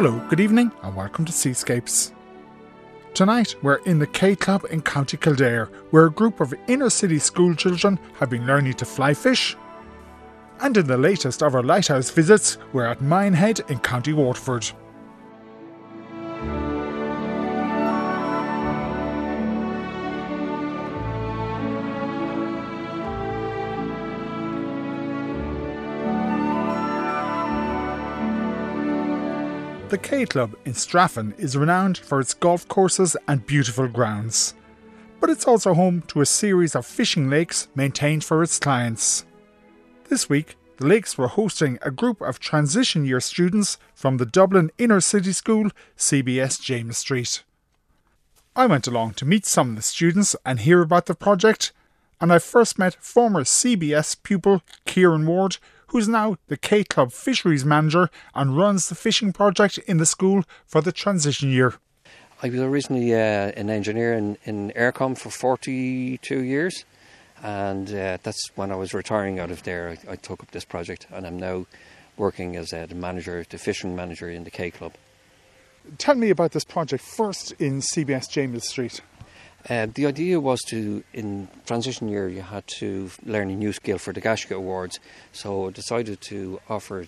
Hello, 0.00 0.24
good 0.28 0.38
evening, 0.38 0.70
and 0.84 0.94
welcome 0.94 1.24
to 1.24 1.32
Seascapes. 1.32 2.12
Tonight, 3.14 3.56
we're 3.62 3.80
in 3.84 3.98
the 3.98 4.06
K 4.06 4.36
Club 4.36 4.64
in 4.70 4.80
County 4.80 5.16
Kildare, 5.16 5.68
where 5.90 6.06
a 6.06 6.10
group 6.12 6.38
of 6.38 6.54
inner 6.68 6.88
city 6.88 7.18
school 7.18 7.52
children 7.56 7.98
have 8.20 8.30
been 8.30 8.46
learning 8.46 8.74
to 8.74 8.84
fly 8.84 9.12
fish. 9.12 9.56
And 10.60 10.76
in 10.76 10.86
the 10.86 10.96
latest 10.96 11.42
of 11.42 11.56
our 11.56 11.64
lighthouse 11.64 12.10
visits, 12.10 12.58
we're 12.72 12.86
at 12.86 13.02
Minehead 13.02 13.68
in 13.68 13.80
County 13.80 14.12
Waterford. 14.12 14.70
The 29.88 29.96
K 29.96 30.26
Club 30.26 30.54
in 30.66 30.74
Straffan 30.74 31.32
is 31.38 31.56
renowned 31.56 31.96
for 31.96 32.20
its 32.20 32.34
golf 32.34 32.68
courses 32.68 33.16
and 33.26 33.46
beautiful 33.46 33.88
grounds. 33.88 34.52
But 35.18 35.30
it's 35.30 35.46
also 35.46 35.72
home 35.72 36.02
to 36.08 36.20
a 36.20 36.26
series 36.26 36.74
of 36.74 36.84
fishing 36.84 37.30
lakes 37.30 37.68
maintained 37.74 38.22
for 38.22 38.42
its 38.42 38.58
clients. 38.58 39.24
This 40.10 40.28
week, 40.28 40.56
the 40.76 40.86
lakes 40.86 41.16
were 41.16 41.28
hosting 41.28 41.78
a 41.80 41.90
group 41.90 42.20
of 42.20 42.38
transition 42.38 43.06
year 43.06 43.18
students 43.18 43.78
from 43.94 44.18
the 44.18 44.26
Dublin 44.26 44.70
Inner 44.76 45.00
City 45.00 45.32
School, 45.32 45.70
CBS 45.96 46.60
James 46.60 46.98
Street. 46.98 47.42
I 48.54 48.66
went 48.66 48.86
along 48.86 49.14
to 49.14 49.24
meet 49.24 49.46
some 49.46 49.70
of 49.70 49.76
the 49.76 49.82
students 49.82 50.36
and 50.44 50.60
hear 50.60 50.82
about 50.82 51.06
the 51.06 51.14
project, 51.14 51.72
and 52.20 52.30
I 52.30 52.40
first 52.40 52.78
met 52.78 53.02
former 53.02 53.42
CBS 53.42 54.22
pupil 54.22 54.60
Kieran 54.84 55.26
Ward, 55.26 55.56
who's 55.88 56.08
now 56.08 56.36
the 56.46 56.56
K 56.56 56.84
Club 56.84 57.12
Fisheries 57.12 57.64
Manager 57.64 58.10
and 58.34 58.56
runs 58.56 58.88
the 58.88 58.94
fishing 58.94 59.32
project 59.32 59.78
in 59.78 59.98
the 59.98 60.06
school 60.06 60.44
for 60.66 60.80
the 60.80 60.92
transition 60.92 61.50
year. 61.50 61.74
I 62.42 62.48
was 62.48 62.60
originally 62.60 63.12
uh, 63.14 63.18
an 63.56 63.68
engineer 63.68 64.14
in, 64.14 64.38
in 64.44 64.70
Eircom 64.76 65.18
for 65.18 65.30
42 65.30 66.40
years, 66.40 66.84
and 67.42 67.88
uh, 67.92 68.18
that's 68.22 68.50
when 68.54 68.70
I 68.70 68.76
was 68.76 68.94
retiring 68.94 69.40
out 69.40 69.50
of 69.50 69.64
there. 69.64 69.96
I, 70.06 70.12
I, 70.12 70.16
took 70.16 70.40
up 70.42 70.52
this 70.52 70.64
project, 70.64 71.08
and 71.10 71.26
I'm 71.26 71.38
now 71.38 71.66
working 72.16 72.54
as 72.54 72.72
a 72.72 72.86
manager, 72.94 73.44
the 73.48 73.58
fishing 73.58 73.96
manager 73.96 74.30
in 74.30 74.44
the 74.44 74.50
K 74.50 74.70
Club. 74.70 74.92
Tell 75.96 76.14
me 76.14 76.30
about 76.30 76.52
this 76.52 76.64
project 76.64 77.02
first 77.02 77.52
in 77.52 77.80
CBS 77.80 78.30
James 78.30 78.68
Street. 78.68 79.00
Uh, 79.68 79.86
the 79.92 80.06
idea 80.06 80.40
was 80.40 80.60
to, 80.62 81.02
in 81.12 81.48
transition 81.66 82.08
year, 82.08 82.28
you 82.28 82.42
had 82.42 82.66
to 82.66 83.10
learn 83.24 83.50
a 83.50 83.56
new 83.56 83.72
skill 83.72 83.98
for 83.98 84.12
the 84.12 84.20
Gaisce 84.20 84.50
Awards. 84.50 85.00
So 85.32 85.68
I 85.68 85.70
decided 85.70 86.20
to 86.22 86.60
offer 86.68 87.06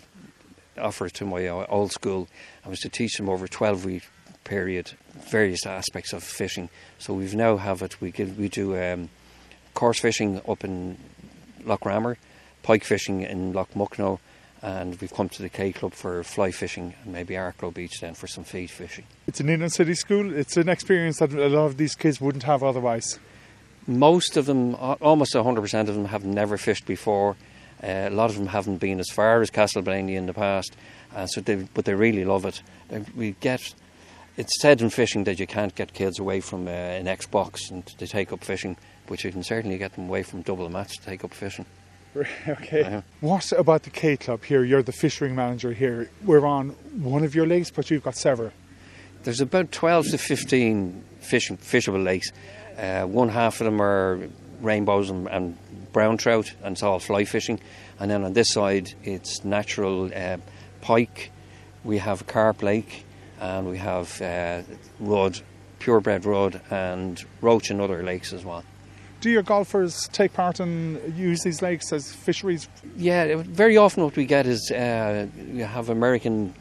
offer 0.78 1.09
to 1.11 1.27
my 1.27 1.47
uh, 1.47 1.67
old 1.69 1.93
school. 1.93 2.28
I 2.65 2.69
was 2.69 2.81
to 2.81 2.89
teach 2.89 3.17
them 3.17 3.28
over 3.28 3.45
a 3.45 3.48
12 3.48 3.84
week 3.84 4.09
period 4.45 4.93
various 5.28 5.67
aspects 5.67 6.12
of 6.12 6.23
fishing. 6.23 6.69
So 6.98 7.15
we've 7.15 7.34
now 7.34 7.56
have 7.56 7.83
it. 7.83 8.01
We 8.01 8.11
give, 8.11 8.39
we 8.39 8.48
do 8.48 8.77
um, 8.77 9.11
fishing 9.95 10.41
up 10.48 10.65
in 10.65 10.97
Lough 11.65 11.78
Ramor, 11.78 12.17
pike 12.62 12.84
fishing 12.84 13.23
in 13.23 13.53
Lough 13.53 13.69
Muckno, 13.75 14.19
and 14.62 15.00
we've 15.00 15.12
come 15.12 15.28
to 15.30 15.42
the 15.42 15.48
K 15.48 15.72
Club 15.72 15.92
for 15.92 16.22
fly 16.22 16.50
fishing 16.50 16.94
and 17.03 17.12
maybe 17.12 17.34
Arklow 17.34 17.72
Beach 17.72 18.00
then 18.00 18.14
for 18.14 18.27
some 18.27 18.44
feed 18.44 18.70
fishing. 18.70 19.05
It's 19.27 19.41
an 19.41 19.48
inner 19.48 19.69
city 19.69 19.94
school. 19.94 20.34
It's 20.34 20.56
an 20.56 20.69
experience 20.69 21.19
that 21.19 21.33
a 21.33 21.48
lot 21.48 21.66
of 21.66 21.77
these 21.77 21.94
kids 21.94 22.20
wouldn't 22.20 22.44
have 22.44 22.62
otherwise. 22.62 23.19
Most 23.86 24.36
of 24.36 24.47
them, 24.47 24.75
almost 24.75 25.34
100% 25.34 25.81
of 25.81 25.94
them, 25.94 26.05
have 26.06 26.25
never 26.25 26.56
fished 26.56 26.86
before. 26.86 27.36
Uh, 27.83 27.86
a 27.86 28.11
lot 28.11 28.28
of 28.28 28.36
them 28.36 28.48
haven't 28.48 28.77
been 28.77 29.00
as 29.00 29.08
far 29.08 29.41
as 29.41 29.50
Castleblayney 29.50 30.14
in 30.14 30.27
the 30.27 30.34
past, 30.34 30.76
uh, 31.16 31.26
so 31.26 31.41
they, 31.41 31.56
but 31.72 31.87
they 31.87 31.94
really 31.94 32.26
love 32.26 32.44
it. 32.44 32.62
We 33.16 33.32
get 33.41 33.75
it's 34.37 34.60
said 34.60 34.81
in 34.81 34.91
fishing 34.91 35.25
that 35.25 35.38
you 35.38 35.47
can't 35.47 35.75
get 35.75 35.93
kids 35.93 36.19
away 36.19 36.41
from 36.41 36.66
uh, 36.66 36.70
an 36.70 37.06
Xbox 37.06 37.70
and 37.70 37.84
to 37.87 38.06
take 38.06 38.32
up 38.32 38.44
fishing, 38.44 38.76
but 39.06 39.22
you 39.25 39.31
can 39.31 39.43
certainly 39.43 39.76
get 39.76 39.93
them 39.94 40.09
away 40.09 40.22
from 40.22 40.43
double 40.43 40.66
a 40.66 40.70
match 40.70 40.97
to 40.99 41.04
take 41.04 41.25
up 41.25 41.34
fishing. 41.34 41.66
okay. 42.48 42.82
Uh-huh. 42.82 43.03
What 43.21 43.53
about 43.53 43.84
the 43.84 43.91
K 43.91 44.16
Club 44.16 44.44
here? 44.44 44.65
You're 44.65 44.82
the 44.82 44.93
fishing 44.93 45.34
manager 45.34 45.72
here. 45.72 46.10
We're 46.25 46.47
on 46.47 46.71
one 47.03 47.25
of 47.25 47.34
your 47.34 47.47
lakes, 47.47 47.71
but 47.71 47.91
you've 47.91 48.03
got 48.03 48.16
several. 48.16 48.53
There's 49.22 49.41
about 49.41 49.71
12 49.71 50.09
to 50.09 50.19
15 50.19 51.04
fishing, 51.20 51.56
fishable 51.59 52.03
lakes. 52.03 52.32
Uh, 52.76 53.04
one 53.04 53.28
half 53.28 53.60
of 53.60 53.66
them 53.66 53.81
are 53.81 54.19
rainbows 54.60 55.10
and, 55.10 55.28
and, 55.28 55.56
brown 55.93 56.16
trout, 56.16 56.53
and 56.62 56.75
it's 56.75 56.84
all 56.84 57.00
fly 57.00 57.25
fishing. 57.25 57.59
And 57.99 58.09
then 58.09 58.22
on 58.22 58.32
this 58.32 58.50
side, 58.50 58.94
it's 59.03 59.44
natural 59.44 60.09
uh, 60.15 60.37
pike. 60.82 61.32
We 61.82 61.99
have 61.99 62.28
carp 62.28 62.62
lake, 62.62 63.04
and 63.41 63.69
we 63.69 63.78
have 63.78 64.22
uh, 64.22 64.62
rudd, 65.00 65.41
purebred 65.81 66.25
rudd, 66.25 66.60
and 66.70 67.20
roach 67.41 67.70
and 67.70 67.81
other 67.81 68.04
lakes 68.04 68.32
as 68.32 68.44
well 68.44 68.65
do 69.20 69.31
your 69.31 69.42
golfers 69.42 70.08
take 70.12 70.32
part 70.32 70.60
and 70.60 71.16
use 71.16 71.42
these 71.42 71.62
lakes 71.62 71.92
as 71.92 72.12
fisheries? 72.12 72.69
Yeah, 72.97 73.36
very 73.36 73.76
often 73.76 74.04
what 74.04 74.16
we 74.16 74.25
get 74.25 74.47
is 74.47 74.70
uh, 74.70 75.26
you 75.53 75.64
have 75.64 75.88
American 75.88 76.54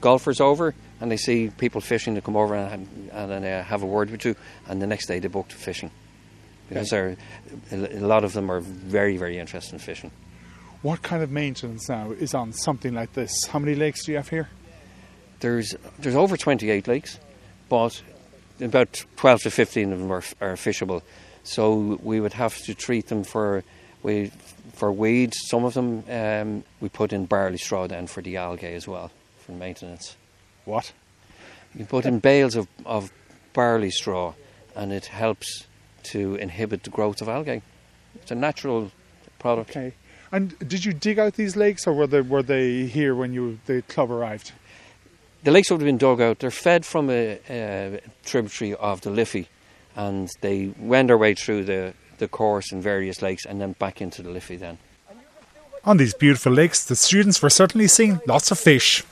golfers 0.00 0.40
over 0.40 0.74
and 1.00 1.10
they 1.10 1.16
see 1.16 1.50
people 1.58 1.80
fishing 1.80 2.14
to 2.14 2.20
come 2.20 2.36
over 2.36 2.54
and, 2.54 3.10
and 3.12 3.44
uh, 3.44 3.62
have 3.62 3.82
a 3.82 3.86
word 3.86 4.10
with 4.10 4.24
you, 4.24 4.34
and 4.66 4.80
the 4.80 4.86
next 4.86 5.06
day 5.06 5.18
they 5.18 5.28
book 5.28 5.48
to 5.48 5.56
fishing 5.56 5.90
because 6.68 6.92
okay. 6.92 7.16
a 7.70 8.00
lot 8.00 8.24
of 8.24 8.32
them 8.32 8.50
are 8.50 8.60
very, 8.60 9.16
very 9.16 9.38
interested 9.38 9.74
in 9.74 9.78
fishing. 9.78 10.10
What 10.82 11.02
kind 11.02 11.22
of 11.22 11.30
maintenance 11.30 11.88
now 11.88 12.12
is 12.12 12.34
on 12.34 12.52
something 12.52 12.94
like 12.94 13.12
this? 13.12 13.46
How 13.46 13.58
many 13.58 13.74
lakes 13.74 14.04
do 14.04 14.12
you 14.12 14.18
have 14.18 14.28
here? 14.28 14.48
There's 15.40 15.74
there's 15.98 16.16
over 16.16 16.36
28 16.36 16.88
lakes, 16.88 17.18
but 17.68 18.02
about 18.60 19.04
12 19.16 19.42
to 19.42 19.50
15 19.50 19.92
of 19.92 19.98
them 19.98 20.10
are, 20.10 20.22
are 20.40 20.54
fishable. 20.54 21.02
So 21.46 21.98
we 22.02 22.20
would 22.20 22.32
have 22.32 22.56
to 22.64 22.74
treat 22.74 23.06
them 23.06 23.24
for 23.24 23.64
we 24.02 24.32
for 24.74 24.92
weeds. 24.92 25.36
Some 25.46 25.64
of 25.64 25.74
them 25.74 26.04
um, 26.10 26.64
we 26.80 26.88
put 26.88 27.12
in 27.12 27.26
barley 27.26 27.58
straw 27.58 27.86
then 27.86 28.06
for 28.06 28.22
the 28.22 28.36
algae 28.36 28.74
as 28.74 28.86
well 28.86 29.10
for 29.46 29.52
maintenance. 29.52 30.16
What? 30.64 30.92
You 31.74 31.84
put 31.84 32.04
in 32.06 32.18
bales 32.18 32.56
of, 32.56 32.66
of 32.84 33.12
barley 33.52 33.90
straw, 33.90 34.34
and 34.74 34.92
it 34.92 35.06
helps 35.06 35.66
to 36.04 36.34
inhibit 36.36 36.82
the 36.82 36.90
growth 36.90 37.20
of 37.20 37.28
algae. 37.28 37.62
It's 38.16 38.30
a 38.30 38.34
natural 38.34 38.90
product. 39.38 39.70
Okay. 39.70 39.92
And 40.32 40.58
did 40.58 40.84
you 40.84 40.92
dig 40.92 41.18
out 41.18 41.34
these 41.34 41.54
lakes, 41.54 41.86
or 41.86 41.92
were 41.92 42.06
they 42.06 42.20
were 42.20 42.42
they 42.42 42.86
here 42.86 43.14
when 43.14 43.32
you 43.32 43.58
the 43.66 43.82
club 43.82 44.10
arrived? 44.10 44.52
The 45.44 45.52
lakes 45.52 45.70
would 45.70 45.80
have 45.80 45.86
been 45.86 45.98
dug 45.98 46.20
out. 46.20 46.40
They're 46.40 46.50
fed 46.50 46.84
from 46.84 47.08
a, 47.08 47.38
a 47.48 48.00
tributary 48.24 48.74
of 48.74 49.02
the 49.02 49.10
Liffey, 49.10 49.48
and 49.96 50.30
they 50.42 50.72
wend 50.78 51.08
their 51.08 51.18
way 51.18 51.34
through 51.34 51.64
the, 51.64 51.94
the 52.18 52.28
course 52.28 52.70
in 52.70 52.80
various 52.80 53.22
lakes 53.22 53.44
and 53.46 53.60
then 53.60 53.72
back 53.72 54.00
into 54.00 54.22
the 54.22 54.30
Liffey 54.30 54.56
then. 54.56 54.78
On 55.84 55.96
these 55.96 56.14
beautiful 56.14 56.52
lakes, 56.52 56.84
the 56.84 56.96
students 56.96 57.40
were 57.42 57.50
certainly 57.50 57.86
seeing 57.86 58.20
lots 58.26 58.50
of 58.50 58.58
fish. 58.58 59.04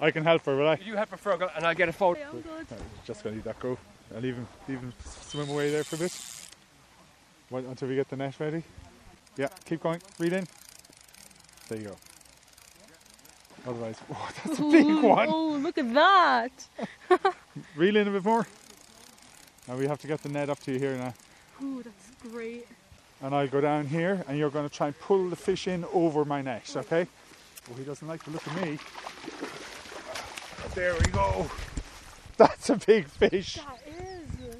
I 0.00 0.10
can 0.10 0.24
help 0.24 0.44
her, 0.46 0.56
will 0.56 0.68
I? 0.68 0.78
You 0.84 0.96
help 0.96 1.10
her, 1.10 1.16
Fergal, 1.16 1.50
and 1.54 1.64
I'll 1.64 1.74
get 1.74 1.88
a 1.88 1.92
photo. 1.92 2.20
Yeah, 2.20 2.76
just 3.04 3.22
gonna 3.22 3.36
leave 3.36 3.44
that 3.44 3.60
go. 3.60 3.78
I'll 4.14 4.20
leave 4.20 4.34
him, 4.34 4.48
leave 4.68 4.80
him 4.80 4.92
swim 5.04 5.48
away 5.48 5.70
there 5.70 5.84
for 5.84 5.96
a 5.96 5.98
bit. 6.00 6.20
Wait 7.50 7.64
until 7.66 7.88
we 7.88 7.94
get 7.94 8.08
the 8.08 8.16
net 8.16 8.34
ready. 8.40 8.62
Yeah, 9.36 9.48
keep 9.64 9.82
going. 9.82 10.00
Reel 10.18 10.32
in. 10.32 10.46
There 11.68 11.78
you 11.78 11.88
go. 11.88 11.96
Otherwise, 13.66 13.96
oh, 14.12 14.30
that's 14.44 14.58
a 14.58 14.62
big 14.62 14.86
oh, 14.88 15.06
one. 15.06 15.28
Oh, 15.30 15.56
look 15.56 15.78
at 15.78 15.94
that. 15.94 16.52
Reel 17.76 17.96
in 17.96 18.08
a 18.08 18.10
bit 18.10 18.24
more. 18.24 18.46
And 19.68 19.78
we 19.78 19.86
have 19.86 20.00
to 20.00 20.06
get 20.06 20.22
the 20.22 20.28
net 20.28 20.50
up 20.50 20.58
to 20.60 20.72
you 20.72 20.78
here 20.78 20.96
now. 20.96 21.14
Ooh, 21.62 21.82
that's 21.82 22.32
great. 22.32 22.66
And 23.22 23.34
I'll 23.34 23.46
go 23.46 23.60
down 23.60 23.86
here 23.86 24.24
and 24.26 24.36
you're 24.36 24.50
going 24.50 24.68
to 24.68 24.74
try 24.74 24.88
and 24.88 24.98
pull 24.98 25.28
the 25.28 25.36
fish 25.36 25.68
in 25.68 25.84
over 25.92 26.24
my 26.24 26.42
net, 26.42 26.70
okay? 26.76 27.06
Oh, 27.70 27.74
he 27.76 27.84
doesn't 27.84 28.06
like 28.08 28.24
the 28.24 28.30
look 28.32 28.46
at 28.48 28.62
me. 28.62 28.78
There 30.74 30.94
we 30.94 31.06
go. 31.06 31.48
That's 32.36 32.70
a 32.70 32.76
big 32.76 33.06
fish. 33.06 33.54
That 33.54 33.80
is. 33.86 34.56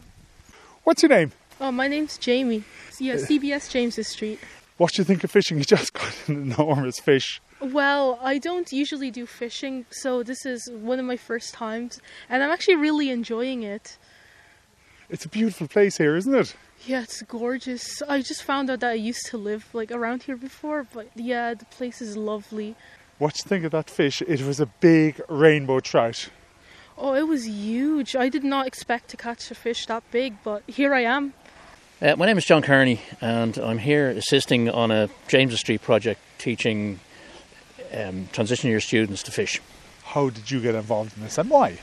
What's 0.85 1.03
your 1.03 1.11
name? 1.11 1.32
Oh, 1.61 1.73
my 1.73 1.88
name's 1.88 2.19
Jamie. 2.19 2.62
Yeah, 3.00 3.15
eh. 3.15 3.19
CBS 3.19 3.71
James's 3.71 4.09
Street. 4.09 4.38
What 4.77 4.93
do 4.93 5.03
you 5.03 5.05
think 5.05 5.25
of 5.25 5.31
fishing? 5.31 5.59
You 5.59 5.65
just 5.65 5.93
got 5.94 6.15
an 6.29 6.53
enormous 6.53 7.00
fish. 7.00 7.41
Well, 7.61 8.19
I 8.23 8.38
don't 8.38 8.73
usually 8.73 9.11
do 9.11 9.27
fishing, 9.27 9.87
so 9.91 10.23
this 10.23 10.44
is 10.44 10.69
one 10.73 10.99
of 10.99 11.05
my 11.05 11.17
first 11.17 11.55
times, 11.55 12.00
and 12.29 12.43
I'm 12.43 12.50
actually 12.50 12.77
really 12.77 13.11
enjoying 13.11 13.62
it. 13.62 13.97
It's 15.12 15.26
a 15.26 15.29
beautiful 15.29 15.69
place 15.69 15.99
here, 15.99 16.17
isn't 16.17 16.35
it? 16.35 16.56
Yeah, 16.87 17.03
it's 17.03 17.20
gorgeous. 17.20 18.00
I 18.09 18.23
just 18.23 18.43
found 18.43 18.70
out 18.70 18.81
that 18.81 18.93
I 18.93 18.94
used 18.94 19.26
to 19.26 19.37
live 19.37 19.69
like 19.75 19.93
around 19.93 20.23
here 20.23 20.38
before, 20.38 20.87
but 20.91 21.09
yeah, 21.14 21.53
the 21.53 21.67
place 21.67 22.00
is 22.00 22.17
lovely. 22.17 22.76
What 23.19 23.35
do 23.35 23.43
you 23.44 23.49
think 23.49 23.64
of 23.67 23.73
that 23.73 23.91
fish? 23.91 24.23
It 24.23 24.41
was 24.41 24.59
a 24.59 24.64
big 24.64 25.20
rainbow 25.29 25.81
trout. 25.81 26.31
Oh, 26.97 27.12
it 27.14 27.29
was 27.29 27.47
huge. 27.47 28.17
I 28.17 28.31
did 28.31 28.43
not 28.43 28.67
expect 28.67 29.11
to 29.11 29.19
catch 29.19 29.50
a 29.50 29.55
fish 29.55 29.85
that 29.85 30.03
big, 30.11 30.37
but 30.43 30.62
here 30.67 30.94
I 30.94 31.00
am. 31.00 31.35
Uh, 32.00 32.17
my 32.17 32.25
name 32.25 32.38
is 32.38 32.47
John 32.47 32.62
Carney, 32.62 33.03
and 33.20 33.58
I'm 33.58 33.79
here 33.79 34.08
assisting 34.08 34.70
on 34.70 34.91
a 34.91 35.11
James 35.29 35.55
Street 35.61 35.82
project 35.82 36.23
teaching 36.38 37.00
um, 37.93 38.31
transition 38.32 38.70
year 38.70 38.81
students 38.81 39.23
to 39.25 39.31
fish. 39.31 39.61
How 40.05 40.31
did 40.31 40.50
you 40.50 40.62
get 40.62 40.75
involved 40.75 41.19
in 41.19 41.23
this 41.23 41.37
and 41.37 41.50
why? 41.50 41.81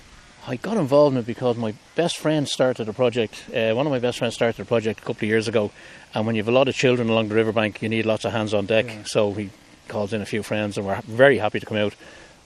I 0.47 0.55
got 0.55 0.77
involved 0.77 1.15
in 1.15 1.19
it 1.19 1.25
because 1.25 1.57
my 1.57 1.73
best 1.95 2.17
friend 2.17 2.47
started 2.47 2.87
a 2.87 2.93
project. 2.93 3.43
Uh, 3.49 3.73
one 3.73 3.85
of 3.85 3.91
my 3.91 3.99
best 3.99 4.19
friends 4.19 4.35
started 4.35 4.61
a 4.61 4.65
project 4.65 4.99
a 4.99 5.03
couple 5.03 5.25
of 5.25 5.29
years 5.29 5.47
ago, 5.47 5.71
and 6.13 6.25
when 6.25 6.35
you 6.35 6.41
have 6.41 6.47
a 6.47 6.51
lot 6.51 6.67
of 6.67 6.75
children 6.75 7.09
along 7.09 7.29
the 7.29 7.35
riverbank, 7.35 7.81
you 7.81 7.89
need 7.89 8.05
lots 8.05 8.25
of 8.25 8.31
hands 8.31 8.53
on 8.53 8.65
deck. 8.65 8.85
Yeah. 8.85 9.03
So 9.05 9.33
he 9.33 9.49
calls 9.87 10.13
in 10.13 10.21
a 10.21 10.25
few 10.25 10.41
friends, 10.43 10.77
and 10.77 10.87
we're 10.87 11.01
very 11.01 11.37
happy 11.37 11.59
to 11.59 11.65
come 11.65 11.77
out 11.77 11.95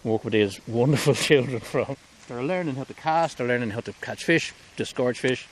and 0.04 0.12
work 0.12 0.24
with 0.24 0.34
these 0.34 0.60
wonderful 0.68 1.14
children. 1.30 1.60
From 1.60 1.96
they're 2.28 2.44
learning 2.44 2.76
how 2.76 2.84
to 2.86 2.94
cast, 2.94 3.38
they're 3.38 3.48
learning 3.48 3.72
how 3.72 3.82
to 3.82 3.94
catch 4.02 4.24
fish, 4.24 4.54
disgorge 4.76 5.20
fish, 5.20 5.48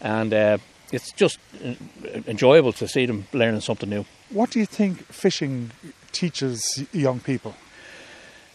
and 0.00 0.32
uh, 0.32 0.58
it's 0.92 1.12
just 1.12 1.38
uh, 1.64 1.74
enjoyable 2.26 2.72
to 2.72 2.88
see 2.88 3.06
them 3.06 3.26
learning 3.32 3.60
something 3.60 3.90
new. 3.90 4.04
What 4.30 4.50
do 4.50 4.58
you 4.58 4.66
think 4.66 5.04
fishing 5.06 5.72
teaches 6.12 6.84
young 6.92 7.20
people? 7.20 7.54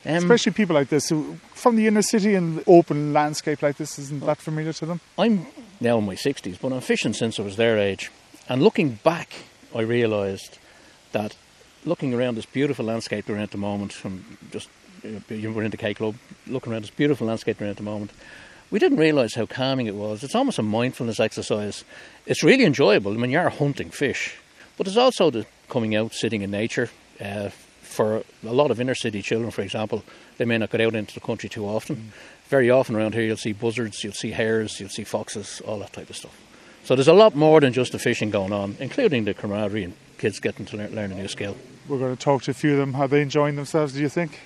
Um, 0.06 0.16
Especially 0.16 0.52
people 0.52 0.76
like 0.76 0.90
this 0.90 1.10
who, 1.10 1.38
from 1.54 1.76
the 1.76 1.86
inner 1.86 2.02
city 2.02 2.34
and 2.34 2.64
open 2.66 3.14
landscape 3.14 3.62
like 3.62 3.78
this, 3.78 4.00
isn't 4.00 4.26
that 4.26 4.40
familiar 4.40 4.74
to 4.74 4.86
them? 4.86 5.00
I'm 5.18 5.46
now 5.80 6.00
in 6.00 6.06
my 6.06 6.16
60s, 6.16 6.60
but 6.60 6.74
I'm 6.74 6.82
fishing 6.82 7.14
since 7.14 7.40
I 7.40 7.44
was 7.44 7.56
their 7.56 7.78
age. 7.78 8.12
And 8.50 8.64
looking 8.64 9.00
back, 9.04 9.32
I 9.76 9.82
realised 9.82 10.58
that 11.12 11.36
looking 11.86 12.14
around 12.14 12.36
this 12.36 12.46
beautiful 12.46 12.86
landscape 12.86 13.30
at 13.30 13.52
the 13.52 13.58
moment, 13.58 13.94
from 13.94 14.38
just 14.52 14.70
you 15.30 15.52
were 15.52 15.64
in 15.64 15.72
the 15.72 15.78
K 15.78 15.94
Club, 15.94 16.16
looking 16.48 16.72
around 16.74 16.84
this 16.84 16.92
beautiful 16.92 17.28
landscape 17.28 17.62
at 17.62 17.78
the 17.78 17.84
moment, 17.84 18.12
we 18.72 18.80
didn't 18.80 18.98
realise 19.00 19.36
how 19.36 19.46
calming 19.46 19.86
it 19.88 19.96
was. 19.96 20.24
It's 20.24 20.36
almost 20.36 20.60
a 20.60 20.64
mindfulness 20.64 21.20
exercise. 21.20 21.84
It's 22.26 22.44
really 22.44 22.64
enjoyable. 22.64 23.14
I 23.14 23.18
mean, 23.18 23.32
you 23.32 23.40
are 23.40 23.50
hunting 23.50 23.90
fish, 23.90 24.38
but 24.78 24.86
there's 24.86 24.98
also 24.98 25.30
the 25.30 25.46
coming 25.70 25.96
out, 25.96 26.14
sitting 26.14 26.42
in 26.42 26.52
nature. 26.52 26.90
Uh, 27.20 27.50
for 27.92 28.24
a 28.46 28.54
lot 28.54 28.72
of 28.72 28.80
inner 28.80 28.96
city 28.96 29.22
children, 29.22 29.52
for 29.52 29.62
example, 29.62 30.04
they 30.38 30.46
may 30.46 30.58
not 30.58 30.70
get 30.72 30.82
out 30.82 30.96
into 30.96 31.14
the 31.14 31.20
country 31.20 31.50
too 31.50 31.66
often. 31.66 31.96
Mm. 31.96 32.02
Very 32.50 32.70
often 32.70 32.96
around 32.96 33.14
here, 33.14 33.24
you'll 33.24 33.38
see 33.38 33.54
buzzards, 33.54 34.04
you'll 34.04 34.14
see 34.14 34.32
hares, 34.32 34.80
you'll 34.80 34.90
see 34.90 35.04
foxes, 35.04 35.62
all 35.66 35.80
that 35.80 35.94
type 35.94 36.10
of 36.10 36.16
stuff. 36.16 36.36
So 36.84 36.96
there's 36.96 37.08
a 37.08 37.14
lot 37.14 37.36
more 37.36 37.60
than 37.62 37.74
just 37.74 37.92
the 37.92 38.00
fishing 38.00 38.30
going 38.32 38.52
on, 38.52 38.76
including 38.80 39.26
the 39.26 39.34
camaraderie 39.34 39.84
and 39.84 39.94
kids 40.18 40.40
getting 40.40 40.66
to 40.68 40.78
learn, 40.78 40.96
learn 40.96 41.12
a 41.12 41.16
new 41.16 41.28
skill. 41.28 41.56
We're 41.88 42.00
going 42.00 42.16
to 42.16 42.22
talk 42.22 42.44
to 42.44 42.52
a 42.52 42.54
few 42.54 42.72
of 42.74 42.78
them. 42.78 42.96
Are 42.96 43.08
they 43.08 43.22
enjoying 43.22 43.56
themselves, 43.56 43.94
do 43.94 44.00
you 44.02 44.10
think? 44.10 44.40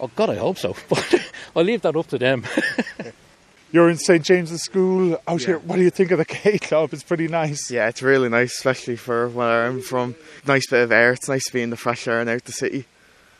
Oh 0.00 0.10
God, 0.16 0.30
I 0.30 0.36
hope 0.36 0.58
so. 0.58 0.74
But 0.88 1.14
I'll 1.54 1.64
leave 1.64 1.82
that 1.82 1.94
up 1.96 2.06
to 2.08 2.18
them. 2.18 2.44
You're 3.72 3.88
in 3.88 3.96
St 3.96 4.22
James's 4.24 4.62
School 4.64 5.18
out 5.26 5.40
Yeah. 5.40 5.46
here. 5.46 5.58
What 5.60 5.76
do 5.76 5.82
you 5.82 5.90
think 5.90 6.10
of 6.10 6.18
the 6.18 6.24
K 6.42 6.58
Club? 6.58 6.92
It's 6.92 7.02
pretty 7.02 7.28
nice. 7.28 7.70
Yeah, 7.70 7.88
it's 7.88 8.02
really 8.02 8.28
nice, 8.28 8.52
especially 8.54 8.96
for 8.96 9.28
where 9.28 9.66
I'm 9.66 9.80
from. 9.80 10.14
Nice 10.46 10.66
bit 10.68 10.82
of 10.82 10.92
air. 10.92 11.12
It's 11.12 11.28
nice 11.28 11.44
to 11.44 11.52
be 11.52 11.62
in 11.62 11.70
the 11.70 11.76
fresh 11.76 12.06
air 12.06 12.20
and 12.20 12.28
out 12.28 12.44
the 12.44 12.52
city. 12.52 12.84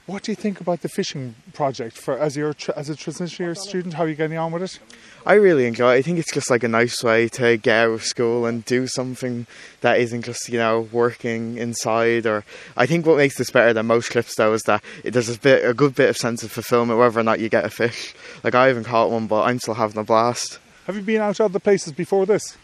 What 0.07 0.25
do 0.25 0.33
you 0.33 0.37
think 0.37 0.61
about 0.61 0.83
the 0.83 0.89
fishing 0.89 1.37
project 1.53 1.97
for 1.97 2.19
as 2.19 2.37
you're 2.37 2.57
as 2.75 2.91
a 2.91 2.97
transition 2.97 3.45
year 3.45 3.55
student? 3.55 3.95
How 3.95 4.03
are 4.03 4.09
you 4.09 4.17
getting 4.17 4.37
on 4.37 4.51
with 4.51 4.65
it? 4.65 4.81
I 5.25 5.35
really 5.35 5.65
enjoy 5.65 5.95
it. 5.95 5.99
I 5.99 6.03
think 6.03 6.19
it's 6.19 6.33
just 6.33 6.51
like 6.51 6.65
a 6.65 6.69
nice 6.69 7.05
way 7.05 7.29
to 7.29 7.57
get 7.57 7.87
out 7.87 7.93
of 7.93 8.03
school 8.03 8.45
and 8.45 8.65
do 8.65 8.89
something 8.89 9.47
that 9.81 10.01
isn't 10.01 10.23
just, 10.23 10.49
you 10.49 10.59
know, 10.59 10.89
working 10.91 11.57
inside 11.57 12.27
or 12.27 12.45
I 12.77 12.85
think 12.85 13.07
what 13.07 13.17
makes 13.17 13.39
this 13.39 13.51
better 13.51 13.73
than 13.73 13.87
most 13.87 14.11
trips 14.11 14.35
though 14.35 14.53
is 14.55 14.63
that 14.63 14.83
it, 15.05 15.13
there's 15.13 15.29
a 15.29 15.39
bit 15.39 15.65
a 15.65 15.73
good 15.73 15.95
bit 15.95 16.11
of 16.11 16.17
sense 16.17 16.43
of 16.43 16.51
fulfillment 16.51 16.99
whether 16.99 17.21
or 17.21 17.23
not 17.23 17.39
you 17.39 17.49
get 17.49 17.65
a 17.65 17.71
fish. 17.71 18.13
Like 18.43 18.57
I 18.57 18.67
haven't 18.67 18.85
caught 18.85 19.13
one 19.13 19.29
but 19.29 19.43
I'm 19.43 19.61
still 19.61 19.75
having 19.75 19.99
a 19.99 20.05
blast. 20.05 20.59
Have 20.89 20.97
you 20.97 21.03
been 21.03 21.21
out 21.21 21.41
other 21.41 21.61
places 21.61 21.93
before 21.93 22.27
this? 22.27 22.59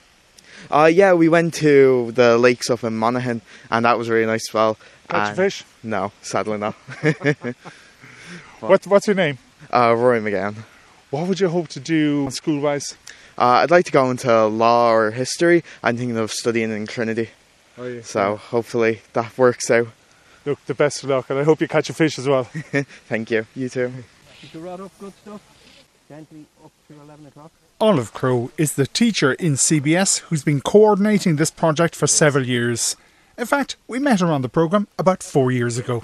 Uh 0.70 0.90
yeah, 0.92 1.12
we 1.14 1.28
went 1.28 1.54
to 1.54 2.12
the 2.12 2.36
lakes 2.38 2.70
up 2.70 2.84
in 2.84 2.96
Monaghan 2.96 3.40
and 3.70 3.84
that 3.84 3.98
was 3.98 4.08
really 4.08 4.26
nice 4.26 4.48
as 4.50 4.54
well. 4.54 4.76
Catch 5.08 5.26
a 5.26 5.28
And- 5.28 5.36
fish? 5.36 5.64
No, 5.82 6.12
sadly 6.22 6.58
not. 6.58 6.74
What, 8.60 8.86
what's 8.86 9.06
your 9.06 9.16
name? 9.16 9.38
Uh 9.72 9.94
Roy 9.96 10.20
McGann. 10.20 10.56
What 11.10 11.26
would 11.28 11.40
you 11.40 11.48
hope 11.48 11.68
to 11.68 11.80
do 11.80 12.28
school 12.30 12.60
wise? 12.60 12.96
Uh, 13.38 13.62
I'd 13.62 13.70
like 13.70 13.84
to 13.86 13.92
go 13.92 14.10
into 14.10 14.46
law 14.46 14.90
or 14.92 15.12
history. 15.12 15.62
I'm 15.82 15.96
thinking 15.96 16.16
of 16.18 16.32
studying 16.32 16.72
in 16.72 16.86
Trinity, 16.86 17.30
Oh, 17.78 17.86
yeah. 17.86 18.02
so 18.02 18.36
hopefully 18.36 19.00
that 19.12 19.38
works 19.38 19.70
out. 19.70 19.86
Look, 20.44 20.58
the 20.66 20.74
best 20.74 21.04
of 21.04 21.10
luck, 21.10 21.30
and 21.30 21.38
I 21.38 21.44
hope 21.44 21.60
you 21.60 21.68
catch 21.68 21.88
a 21.88 21.94
fish 21.94 22.18
as 22.18 22.26
well. 22.26 22.44
Thank 23.08 23.30
you. 23.30 23.46
You 23.54 23.68
too. 23.68 23.92
the 24.52 24.58
rod 24.58 24.80
up, 24.80 24.90
good 24.98 25.12
stuff. 25.22 25.40
Gently 26.08 26.46
up 26.64 26.72
to 26.88 26.94
11. 27.00 27.30
Olive 27.80 28.14
Crow 28.14 28.50
is 28.56 28.74
the 28.74 28.86
teacher 28.86 29.34
in 29.34 29.52
CBS 29.52 30.20
who's 30.20 30.42
been 30.42 30.62
coordinating 30.62 31.36
this 31.36 31.50
project 31.50 31.94
for 31.94 32.06
several 32.06 32.46
years. 32.46 32.96
In 33.36 33.44
fact, 33.44 33.76
we 33.86 33.98
met 33.98 34.20
her 34.20 34.32
on 34.32 34.40
the 34.40 34.48
programme 34.48 34.88
about 34.98 35.22
four 35.22 35.52
years 35.52 35.76
ago. 35.76 36.02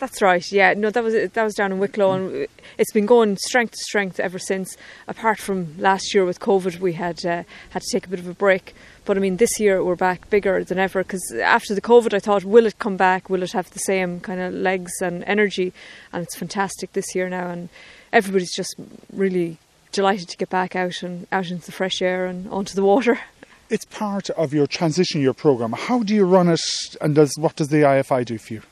That's 0.00 0.20
right. 0.20 0.44
Yeah, 0.50 0.74
no, 0.74 0.90
that 0.90 1.04
was 1.04 1.14
that 1.14 1.44
was 1.44 1.54
down 1.54 1.72
in 1.72 1.78
Wicklow, 1.78 2.12
and 2.12 2.48
it's 2.76 2.90
been 2.90 3.06
going 3.06 3.36
strength 3.36 3.72
to 3.72 3.84
strength 3.84 4.18
ever 4.18 4.38
since. 4.38 4.76
Apart 5.06 5.38
from 5.38 5.78
last 5.78 6.12
year 6.14 6.24
with 6.24 6.40
COVID, 6.40 6.80
we 6.80 6.94
had 6.94 7.24
uh, 7.24 7.44
had 7.68 7.82
to 7.82 7.88
take 7.92 8.06
a 8.06 8.08
bit 8.08 8.18
of 8.18 8.26
a 8.26 8.34
break. 8.34 8.74
But 9.04 9.16
I 9.16 9.20
mean, 9.20 9.36
this 9.36 9.60
year 9.60 9.84
we're 9.84 9.96
back 9.96 10.28
bigger 10.28 10.64
than 10.64 10.78
ever 10.78 11.04
because 11.04 11.34
after 11.40 11.74
the 11.74 11.82
COVID, 11.82 12.14
I 12.14 12.18
thought, 12.18 12.44
will 12.44 12.66
it 12.66 12.78
come 12.78 12.96
back? 12.96 13.28
Will 13.28 13.42
it 13.42 13.52
have 13.52 13.70
the 13.70 13.78
same 13.78 14.20
kind 14.20 14.40
of 14.40 14.54
legs 14.54 14.92
and 15.02 15.22
energy? 15.24 15.72
And 16.12 16.22
it's 16.22 16.36
fantastic 16.36 16.94
this 16.94 17.14
year 17.14 17.28
now, 17.28 17.48
and 17.48 17.68
everybody's 18.12 18.54
just 18.54 18.74
really 19.12 19.58
delighted 19.92 20.28
to 20.28 20.36
get 20.36 20.50
back 20.50 20.76
out 20.76 21.02
and 21.02 21.26
out 21.32 21.50
into 21.50 21.66
the 21.66 21.72
fresh 21.72 22.00
air 22.00 22.26
and 22.26 22.48
onto 22.50 22.74
the 22.74 22.84
water. 22.84 23.20
It's 23.70 23.84
part 23.84 24.30
of 24.30 24.52
your 24.52 24.66
transition 24.66 25.20
year 25.20 25.32
programme. 25.32 25.74
How 25.74 26.02
do 26.02 26.12
you 26.12 26.24
run 26.24 26.48
it, 26.48 26.60
and 27.00 27.14
does 27.14 27.38
what 27.38 27.54
does 27.54 27.68
the 27.68 27.82
IFI 27.82 28.24
do 28.24 28.36
for 28.36 28.54
you? 28.54 28.62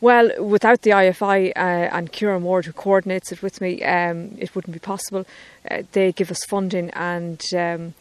Well, 0.00 0.30
without 0.42 0.82
the 0.82 0.90
IFI 0.90 1.50
uh, 1.56 1.60
and 1.96 2.12
Kieran 2.12 2.44
Ward, 2.44 2.66
who 2.66 2.72
coordinates 2.72 3.32
it 3.32 3.42
with 3.42 3.60
me, 3.60 3.82
um, 3.82 4.36
it 4.38 4.54
wouldn't 4.54 4.72
be 4.72 4.78
possible. 4.78 5.26
Uh, 5.68 5.82
they 5.90 6.12
give 6.12 6.30
us 6.30 6.44
funding, 6.44 6.90
and 6.90 7.42
um, 7.56 7.94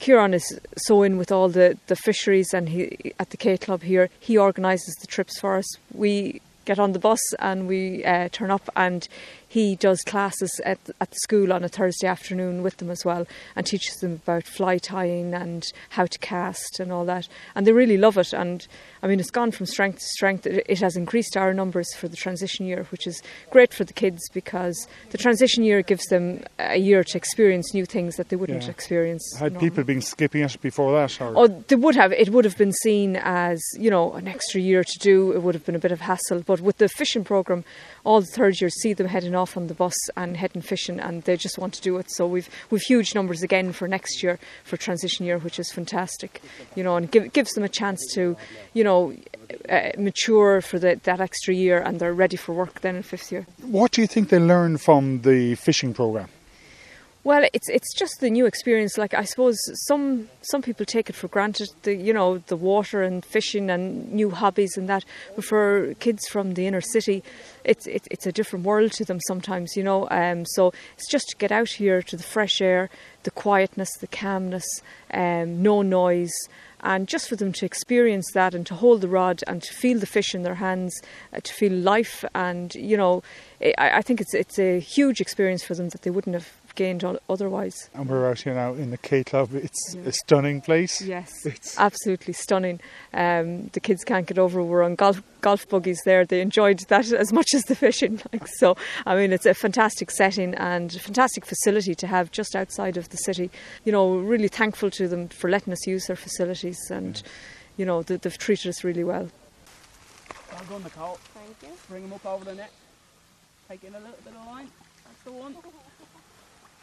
Kieran 0.00 0.34
is 0.34 0.58
so 0.76 1.02
in 1.04 1.16
with 1.16 1.32
all 1.32 1.48
the, 1.48 1.78
the 1.86 1.94
fisheries, 1.94 2.52
and 2.52 2.68
he 2.68 3.14
at 3.18 3.30
the 3.30 3.36
K 3.36 3.56
Club 3.56 3.82
here, 3.82 4.10
he 4.18 4.36
organises 4.36 4.96
the 4.96 5.06
trips 5.06 5.38
for 5.38 5.56
us. 5.56 5.66
We 5.94 6.40
get 6.64 6.78
on 6.78 6.92
the 6.92 6.98
bus 6.98 7.20
and 7.38 7.66
we 7.66 8.04
uh, 8.04 8.28
turn 8.30 8.50
up, 8.50 8.68
and 8.76 9.08
he 9.48 9.74
does 9.76 10.02
classes 10.02 10.60
at, 10.64 10.78
at 11.00 11.10
the 11.10 11.16
school 11.16 11.52
on 11.52 11.64
a 11.64 11.68
Thursday 11.68 12.06
afternoon 12.06 12.62
with 12.62 12.76
them 12.76 12.90
as 12.90 13.04
well, 13.04 13.26
and 13.56 13.66
teaches 13.66 13.96
them 13.96 14.20
about 14.24 14.44
fly 14.44 14.76
tying 14.78 15.32
and 15.32 15.64
how 15.90 16.04
to 16.06 16.18
cast 16.18 16.78
and 16.80 16.92
all 16.92 17.04
that. 17.06 17.28
And 17.54 17.66
they 17.66 17.72
really 17.72 17.96
love 17.96 18.18
it. 18.18 18.32
And 18.32 18.66
I 19.02 19.06
mean, 19.06 19.20
it's 19.20 19.30
gone 19.30 19.50
from 19.50 19.66
strength 19.66 19.98
to 20.00 20.04
strength. 20.04 20.46
It, 20.46 20.64
it 20.68 20.80
has 20.80 20.96
increased 20.96 21.36
our 21.36 21.54
numbers 21.54 21.92
for 21.94 22.08
the 22.08 22.16
transition 22.16 22.66
year, 22.66 22.86
which 22.90 23.06
is 23.06 23.22
great 23.50 23.72
for 23.72 23.84
the 23.84 23.92
kids 23.94 24.20
because 24.34 24.86
the 25.10 25.18
transition 25.18 25.64
year 25.64 25.80
gives 25.82 26.04
them 26.06 26.42
a 26.58 26.76
year 26.76 27.02
to 27.04 27.16
experience 27.16 27.72
new 27.72 27.86
things 27.86 28.16
that 28.16 28.28
they 28.28 28.36
wouldn't 28.36 28.64
Yeah. 28.64 28.70
experience. 28.70 29.24
Had 29.38 29.52
normally. 29.54 29.70
people 29.70 29.84
been 29.84 30.02
skipping 30.02 30.42
it 30.42 30.60
before 30.60 30.92
that? 30.92 31.20
Or? 31.20 31.32
Oh, 31.36 31.46
they 31.46 31.76
would 31.76 31.94
have. 31.94 32.12
It 32.12 32.28
would 32.30 32.44
have 32.44 32.58
been 32.58 32.72
seen 32.72 33.16
as 33.16 33.62
you 33.78 33.88
know 33.90 34.12
an 34.12 34.28
extra 34.28 34.60
year 34.60 34.84
to 34.84 34.98
do. 34.98 35.32
It 35.32 35.42
would 35.42 35.54
have 35.54 35.64
been 35.64 35.74
a 35.76 35.78
bit 35.78 35.92
of 35.92 36.00
hassle. 36.00 36.40
But 36.44 36.60
with 36.60 36.76
the 36.78 36.88
fishing 36.88 37.24
program, 37.24 37.64
all 38.04 38.20
the 38.20 38.26
third 38.26 38.60
years 38.60 38.74
see 38.82 38.92
them 38.92 39.06
heading 39.08 39.34
off 39.38 39.56
on 39.56 39.68
the 39.68 39.74
bus 39.74 39.96
and 40.16 40.36
heading 40.36 40.62
fishing, 40.62 40.98
and 41.00 41.22
they 41.22 41.36
just 41.36 41.58
want 41.58 41.72
to 41.74 41.82
do 41.82 41.96
it. 42.00 42.06
So 42.16 42.26
we've 42.26 42.48
we've 42.70 42.82
huge 42.82 43.14
numbers 43.14 43.42
again 43.42 43.72
for 43.72 43.86
next 43.88 44.22
year 44.22 44.38
for 44.64 44.76
transition 44.76 45.24
year, 45.24 45.38
which 45.38 45.58
is 45.58 45.72
fantastic. 45.72 46.42
You 46.76 46.84
know, 46.84 46.96
and 46.96 47.10
give, 47.10 47.32
gives 47.32 47.52
them 47.54 47.64
a 47.64 47.68
chance 47.80 48.00
to, 48.14 48.36
you 48.74 48.84
know, 48.84 49.14
uh, 49.68 49.90
mature 49.98 50.60
for 50.60 50.78
the, 50.78 51.00
that 51.04 51.20
extra 51.20 51.54
year, 51.54 51.78
and 51.80 52.00
they're 52.00 52.12
ready 52.24 52.36
for 52.36 52.52
work 52.52 52.80
then 52.80 52.96
in 52.96 53.02
fifth 53.02 53.32
year. 53.32 53.46
What 53.62 53.92
do 53.92 54.00
you 54.00 54.06
think 54.06 54.28
they 54.28 54.38
learn 54.38 54.78
from 54.78 55.22
the 55.22 55.54
fishing 55.54 55.94
programme? 55.94 56.28
Well, 57.28 57.46
it's 57.52 57.68
it's 57.68 57.92
just 57.92 58.20
the 58.20 58.30
new 58.30 58.46
experience. 58.46 58.96
Like 58.96 59.12
I 59.12 59.24
suppose 59.24 59.58
some 59.86 60.30
some 60.40 60.62
people 60.62 60.86
take 60.86 61.10
it 61.10 61.12
for 61.14 61.28
granted, 61.28 61.68
the 61.82 61.94
you 61.94 62.14
know 62.14 62.38
the 62.38 62.56
water 62.56 63.02
and 63.02 63.22
fishing 63.22 63.68
and 63.68 64.10
new 64.10 64.30
hobbies 64.30 64.78
and 64.78 64.88
that. 64.88 65.04
But 65.36 65.44
for 65.44 65.92
kids 66.00 66.26
from 66.28 66.54
the 66.54 66.66
inner 66.66 66.80
city, 66.80 67.22
it's 67.64 67.86
it's, 67.86 68.08
it's 68.10 68.26
a 68.26 68.32
different 68.32 68.64
world 68.64 68.92
to 68.92 69.04
them 69.04 69.20
sometimes. 69.26 69.76
You 69.76 69.84
know, 69.84 70.08
um, 70.10 70.46
so 70.46 70.72
it's 70.94 71.06
just 71.10 71.28
to 71.28 71.36
get 71.36 71.52
out 71.52 71.68
here 71.68 72.00
to 72.00 72.16
the 72.16 72.22
fresh 72.22 72.62
air, 72.62 72.88
the 73.24 73.30
quietness, 73.30 73.90
the 74.00 74.06
calmness, 74.06 74.64
um, 75.12 75.62
no 75.62 75.82
noise. 75.82 76.32
And 76.80 77.06
just 77.08 77.28
for 77.28 77.36
them 77.36 77.52
to 77.54 77.66
experience 77.66 78.30
that 78.32 78.54
and 78.54 78.64
to 78.68 78.74
hold 78.74 79.00
the 79.02 79.08
rod 79.08 79.42
and 79.48 79.60
to 79.62 79.74
feel 79.74 79.98
the 79.98 80.06
fish 80.06 80.34
in 80.34 80.44
their 80.44 80.54
hands, 80.54 80.98
uh, 81.34 81.40
to 81.40 81.52
feel 81.52 81.72
life, 81.72 82.24
and 82.34 82.74
you 82.74 82.96
know, 82.96 83.22
I, 83.60 83.98
I 83.98 84.00
think 84.02 84.22
it's 84.22 84.32
it's 84.32 84.58
a 84.58 84.80
huge 84.80 85.20
experience 85.20 85.62
for 85.62 85.74
them 85.74 85.90
that 85.90 86.02
they 86.02 86.10
wouldn't 86.10 86.34
have 86.34 86.57
gained 86.78 87.04
o- 87.04 87.18
otherwise. 87.28 87.90
And 87.92 88.08
we're 88.08 88.30
out 88.30 88.38
here 88.40 88.54
now 88.54 88.72
in 88.72 88.90
the 88.90 88.96
K 88.96 89.22
Club. 89.24 89.50
It's 89.52 89.94
a 90.06 90.12
stunning 90.12 90.60
place. 90.62 91.02
Yes, 91.02 91.30
It's- 91.44 91.74
absolutely 91.76 92.32
stunning. 92.32 92.80
Um, 93.12 93.66
the 93.74 93.80
kids 93.80 94.04
can't 94.04 94.26
get 94.26 94.38
over. 94.38 94.62
We're 94.62 94.82
on 94.84 94.94
golf 94.94 95.20
golf 95.40 95.68
buggies 95.68 96.00
there. 96.04 96.24
They 96.24 96.40
enjoyed 96.40 96.78
that 96.88 97.12
as 97.24 97.32
much 97.32 97.52
as 97.54 97.62
the 97.64 97.74
fishing. 97.74 98.20
Like 98.32 98.46
so, 98.58 98.76
I 99.04 99.16
mean, 99.16 99.32
it's 99.32 99.46
a 99.46 99.54
fantastic 99.54 100.10
setting 100.10 100.54
and 100.54 100.94
a 100.94 100.98
fantastic 101.00 101.44
facility 101.44 101.94
to 101.96 102.06
have 102.06 102.30
just 102.30 102.54
outside 102.56 102.96
of 102.96 103.08
the 103.10 103.16
city. 103.18 103.50
You 103.84 103.92
know, 103.92 104.16
really 104.18 104.48
thankful 104.48 104.90
to 104.92 105.08
them 105.08 105.28
for 105.28 105.50
letting 105.50 105.72
us 105.72 105.86
use 105.86 106.06
their 106.06 106.16
facilities, 106.16 106.78
and 106.90 107.20
you 107.76 107.84
know, 107.84 108.02
they, 108.02 108.16
they've 108.16 108.38
treated 108.38 108.68
us 108.68 108.84
really 108.84 109.04
well. 109.04 109.28
Well 110.52 110.64
done, 110.70 110.84
Nicole. 110.84 111.18
Thank 111.34 111.56
you. 111.62 111.76
Bring 111.88 112.02
them 112.04 112.12
up 112.14 112.24
over 112.24 112.44
the 112.44 112.54
net. 112.54 112.70
Take 113.68 113.82
in 113.84 113.94
a 113.94 113.98
little 113.98 114.16
bit 114.24 114.34
of 114.34 114.46
line. 114.46 114.68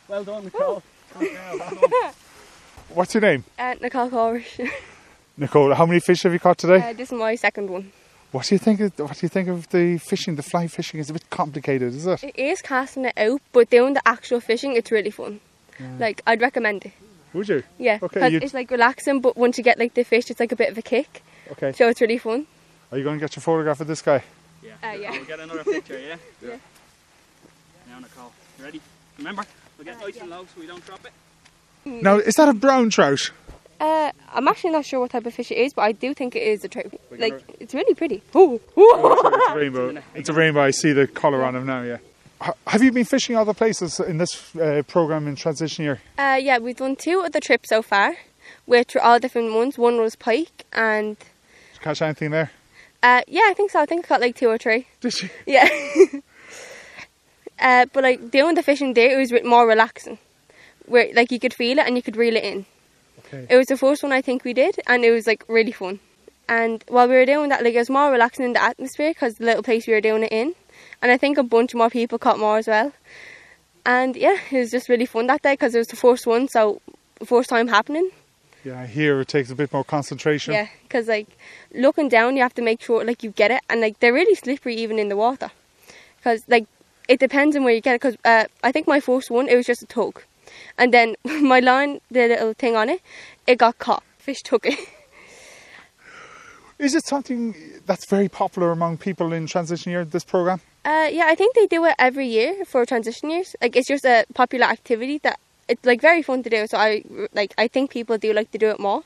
Well 0.07 0.23
done, 0.23 0.43
Nicole. 0.45 0.83
What's 2.89 3.13
your 3.13 3.21
name? 3.21 3.43
Uh, 3.57 3.75
Nicole 3.81 4.09
Corish. 4.09 4.69
Nicole, 5.37 5.73
how 5.73 5.85
many 5.85 5.99
fish 5.99 6.23
have 6.23 6.33
you 6.33 6.39
caught 6.39 6.57
today? 6.57 6.89
Uh, 6.89 6.93
this 6.93 7.11
is 7.11 7.17
my 7.17 7.35
second 7.35 7.69
one. 7.69 7.91
what 8.31 8.45
do 8.45 8.55
you 8.55 8.59
think? 8.59 8.79
Of, 8.79 8.97
what 8.99 9.13
do 9.17 9.19
you 9.25 9.29
think 9.29 9.49
of 9.49 9.67
the 9.69 9.97
fishing? 9.97 10.35
The 10.35 10.43
fly 10.43 10.67
fishing 10.67 10.99
is 10.99 11.09
a 11.09 11.13
bit 11.13 11.29
complicated, 11.29 11.93
is 11.93 12.05
it? 12.07 12.23
It 12.23 12.37
is 12.37 12.61
casting 12.61 13.05
it 13.05 13.13
out, 13.17 13.41
but 13.51 13.69
doing 13.69 13.93
the 13.95 14.07
actual 14.07 14.39
fishing, 14.39 14.75
it's 14.75 14.91
really 14.91 15.11
fun. 15.11 15.39
Like, 15.99 16.21
I'd 16.25 16.39
recommend 16.41 16.85
it. 16.85 16.93
Would 17.33 17.49
you? 17.49 17.63
Yeah, 17.77 17.99
Okay, 18.01 18.33
it's 18.35 18.53
like 18.53 18.71
relaxing, 18.71 19.19
but 19.19 19.35
once 19.35 19.57
you 19.57 19.63
get 19.63 19.77
like 19.77 19.93
the 19.93 20.03
fish, 20.05 20.29
it's 20.29 20.39
like 20.39 20.53
a 20.53 20.55
bit 20.55 20.69
of 20.69 20.77
a 20.77 20.81
kick. 20.81 21.21
Okay. 21.51 21.73
So 21.73 21.89
it's 21.89 21.99
really 21.99 22.17
fun. 22.17 22.47
Are 22.91 22.97
you 22.97 23.03
going 23.03 23.19
to 23.19 23.23
get 23.25 23.35
your 23.35 23.41
photograph 23.41 23.81
of 23.81 23.87
this 23.87 24.01
guy? 24.01 24.23
Uh, 24.81 24.91
yeah. 24.91 25.11
We'll 25.11 25.25
get 25.25 25.39
another 25.41 25.63
picture, 25.63 25.99
yeah? 25.99 26.15
Yeah. 26.41 26.55
Now, 27.89 27.99
Nicole, 27.99 28.31
you 28.57 28.63
ready? 28.63 28.81
Remember, 29.17 29.43
we'll 29.85 29.93
get 29.95 30.01
nice 30.05 30.17
and 30.21 30.29
low 30.29 30.45
so 30.53 30.59
we 30.61 30.67
don't 30.67 30.85
drop 30.85 31.05
it. 31.05 31.11
Now, 32.03 32.17
is 32.17 32.33
that 32.35 32.49
a 32.49 32.53
brown 32.53 32.89
trout? 32.89 33.31
Uh, 33.79 34.11
I'm 34.33 34.47
actually 34.47 34.71
not 34.71 34.85
sure 34.85 34.99
what 35.01 35.11
type 35.11 35.25
of 35.25 35.33
fish 35.33 35.51
it 35.51 35.57
is, 35.57 35.73
but 35.73 35.83
I 35.83 35.91
do 35.91 36.13
think 36.13 36.35
it 36.35 36.43
is 36.43 36.63
a 36.63 36.67
trout. 36.69 36.87
Like, 37.11 37.31
gonna- 37.31 37.43
it's 37.59 37.73
really 37.73 37.93
pretty. 37.93 38.23
Ooh. 38.35 38.59
Oh, 38.77 39.13
it's, 39.13 39.23
a, 39.23 39.27
it's 39.37 39.49
a 39.49 39.55
rainbow. 39.55 40.01
It's 40.15 40.29
a 40.29 40.33
rainbow. 40.33 40.61
I 40.61 40.71
see 40.71 40.93
the 40.93 41.07
colour 41.07 41.43
on 41.43 41.55
him 41.55 41.65
now. 41.65 41.81
Yeah. 41.83 41.97
Have 42.67 42.83
you 42.83 42.91
been 42.91 43.05
fishing 43.05 43.35
other 43.35 43.53
places 43.53 43.99
in 43.99 44.17
this 44.17 44.55
uh, 44.55 44.81
program 44.87 45.27
in 45.27 45.35
transition 45.35 45.83
year? 45.85 46.01
Uh, 46.17 46.37
yeah, 46.41 46.57
we've 46.57 46.75
done 46.75 46.95
two 46.95 47.21
of 47.21 47.31
the 47.31 47.39
trips 47.39 47.69
so 47.69 47.81
far, 47.81 48.15
which 48.65 48.93
were 48.95 49.01
all 49.01 49.19
different 49.19 49.53
ones. 49.53 49.77
One 49.77 49.97
was 50.01 50.15
pike, 50.15 50.65
and 50.73 51.17
Did 51.17 51.27
you 51.75 51.79
catch 51.81 52.01
anything 52.01 52.31
there? 52.31 52.51
uh, 53.03 53.21
yeah, 53.27 53.43
I 53.47 53.53
think 53.55 53.71
so. 53.71 53.79
I 53.79 53.85
think 53.85 54.05
I 54.05 54.07
caught 54.07 54.21
like 54.21 54.35
two 54.35 54.47
or 54.49 54.57
three. 54.57 54.87
Did 55.01 55.21
you? 55.21 55.29
Yeah. 55.45 55.67
uh, 57.59 57.85
but 57.93 58.03
like 58.03 58.31
doing 58.31 58.55
the 58.55 58.63
fishing 58.63 58.93
there, 58.93 59.15
it 59.15 59.19
was 59.19 59.31
a 59.31 59.35
bit 59.35 59.45
more 59.45 59.67
relaxing, 59.67 60.17
where 60.85 61.09
like 61.13 61.31
you 61.31 61.39
could 61.39 61.53
feel 61.53 61.79
it 61.79 61.87
and 61.87 61.95
you 61.95 62.03
could 62.03 62.17
reel 62.17 62.35
it 62.35 62.43
in. 62.43 62.65
Okay. 63.19 63.47
It 63.49 63.57
was 63.57 63.67
the 63.67 63.77
first 63.77 64.03
one 64.03 64.11
I 64.11 64.21
think 64.21 64.43
we 64.43 64.53
did, 64.53 64.79
and 64.87 65.03
it 65.03 65.11
was 65.11 65.27
like 65.27 65.43
really 65.47 65.71
fun. 65.71 65.99
And 66.47 66.83
while 66.87 67.07
we 67.07 67.15
were 67.15 67.25
doing 67.25 67.49
that, 67.49 67.63
like 67.63 67.73
it 67.73 67.79
was 67.79 67.89
more 67.89 68.11
relaxing 68.11 68.45
in 68.45 68.53
the 68.53 68.61
atmosphere 68.61 69.11
because 69.11 69.35
the 69.35 69.45
little 69.45 69.63
place 69.63 69.87
we 69.87 69.93
were 69.93 70.01
doing 70.01 70.23
it 70.23 70.31
in, 70.31 70.53
and 71.01 71.11
I 71.11 71.17
think 71.17 71.37
a 71.37 71.43
bunch 71.43 71.73
more 71.73 71.89
people 71.89 72.19
caught 72.19 72.39
more 72.39 72.57
as 72.57 72.67
well. 72.67 72.91
And 73.85 74.15
yeah, 74.15 74.37
it 74.51 74.57
was 74.57 74.71
just 74.71 74.89
really 74.89 75.05
fun 75.05 75.27
that 75.27 75.41
day 75.41 75.53
because 75.53 75.75
it 75.75 75.79
was 75.79 75.87
the 75.87 75.95
first 75.95 76.27
one, 76.27 76.47
so 76.47 76.81
first 77.23 77.49
time 77.49 77.67
happening. 77.67 78.09
Yeah, 78.63 78.87
here 78.87 79.21
it 79.21 79.27
takes 79.27 79.51
a 79.51 79.55
bit 79.55 79.71
more 79.71 79.83
concentration. 79.83 80.53
Yeah, 80.53 80.67
because 80.83 81.07
like 81.07 81.27
looking 81.73 82.09
down, 82.09 82.35
you 82.35 82.41
have 82.41 82.55
to 82.55 82.63
make 82.63 82.81
sure 82.81 83.03
like 83.03 83.23
you 83.23 83.29
get 83.31 83.51
it, 83.51 83.61
and 83.69 83.81
like 83.81 83.99
they're 83.99 84.13
really 84.13 84.35
slippery 84.35 84.75
even 84.75 84.99
in 84.99 85.09
the 85.09 85.15
water. 85.15 85.51
Because 86.17 86.43
like 86.47 86.65
it 87.07 87.19
depends 87.19 87.55
on 87.55 87.63
where 87.63 87.73
you 87.73 87.81
get 87.81 87.95
it. 87.95 88.01
Because 88.01 88.17
uh, 88.25 88.45
I 88.63 88.71
think 88.71 88.87
my 88.87 88.99
first 88.99 89.29
one 89.31 89.47
it 89.47 89.55
was 89.55 89.65
just 89.65 89.83
a 89.83 89.85
tug, 89.85 90.21
and 90.77 90.93
then 90.93 91.15
my 91.41 91.59
line, 91.59 92.01
the 92.09 92.27
little 92.27 92.53
thing 92.53 92.75
on 92.75 92.89
it, 92.89 93.01
it 93.47 93.57
got 93.57 93.77
caught. 93.77 94.03
Fish 94.17 94.41
took 94.41 94.65
it. 94.65 94.79
Is 96.77 96.93
it 96.93 97.05
something 97.05 97.55
that's 97.85 98.05
very 98.09 98.27
popular 98.27 98.71
among 98.71 98.97
people 98.97 99.31
in 99.31 99.47
transition 99.47 99.91
year? 99.93 100.03
This 100.03 100.25
program? 100.25 100.59
Uh, 100.83 101.07
yeah, 101.09 101.25
I 101.27 101.35
think 101.35 101.55
they 101.55 101.67
do 101.67 101.85
it 101.85 101.95
every 101.97 102.27
year 102.27 102.65
for 102.65 102.85
transition 102.85 103.29
years. 103.29 103.55
Like 103.61 103.75
it's 103.77 103.87
just 103.87 104.03
a 104.03 104.25
popular 104.33 104.65
activity 104.65 105.19
that 105.19 105.39
it's 105.67 105.85
like 105.85 106.01
very 106.01 106.21
fun 106.21 106.43
to 106.43 106.49
do. 106.49 106.67
So 106.67 106.77
I 106.77 107.03
like 107.33 107.53
I 107.57 107.67
think 107.67 107.91
people 107.91 108.17
do 108.17 108.33
like 108.33 108.51
to 108.51 108.57
do 108.57 108.69
it 108.69 108.79
more. 108.79 109.03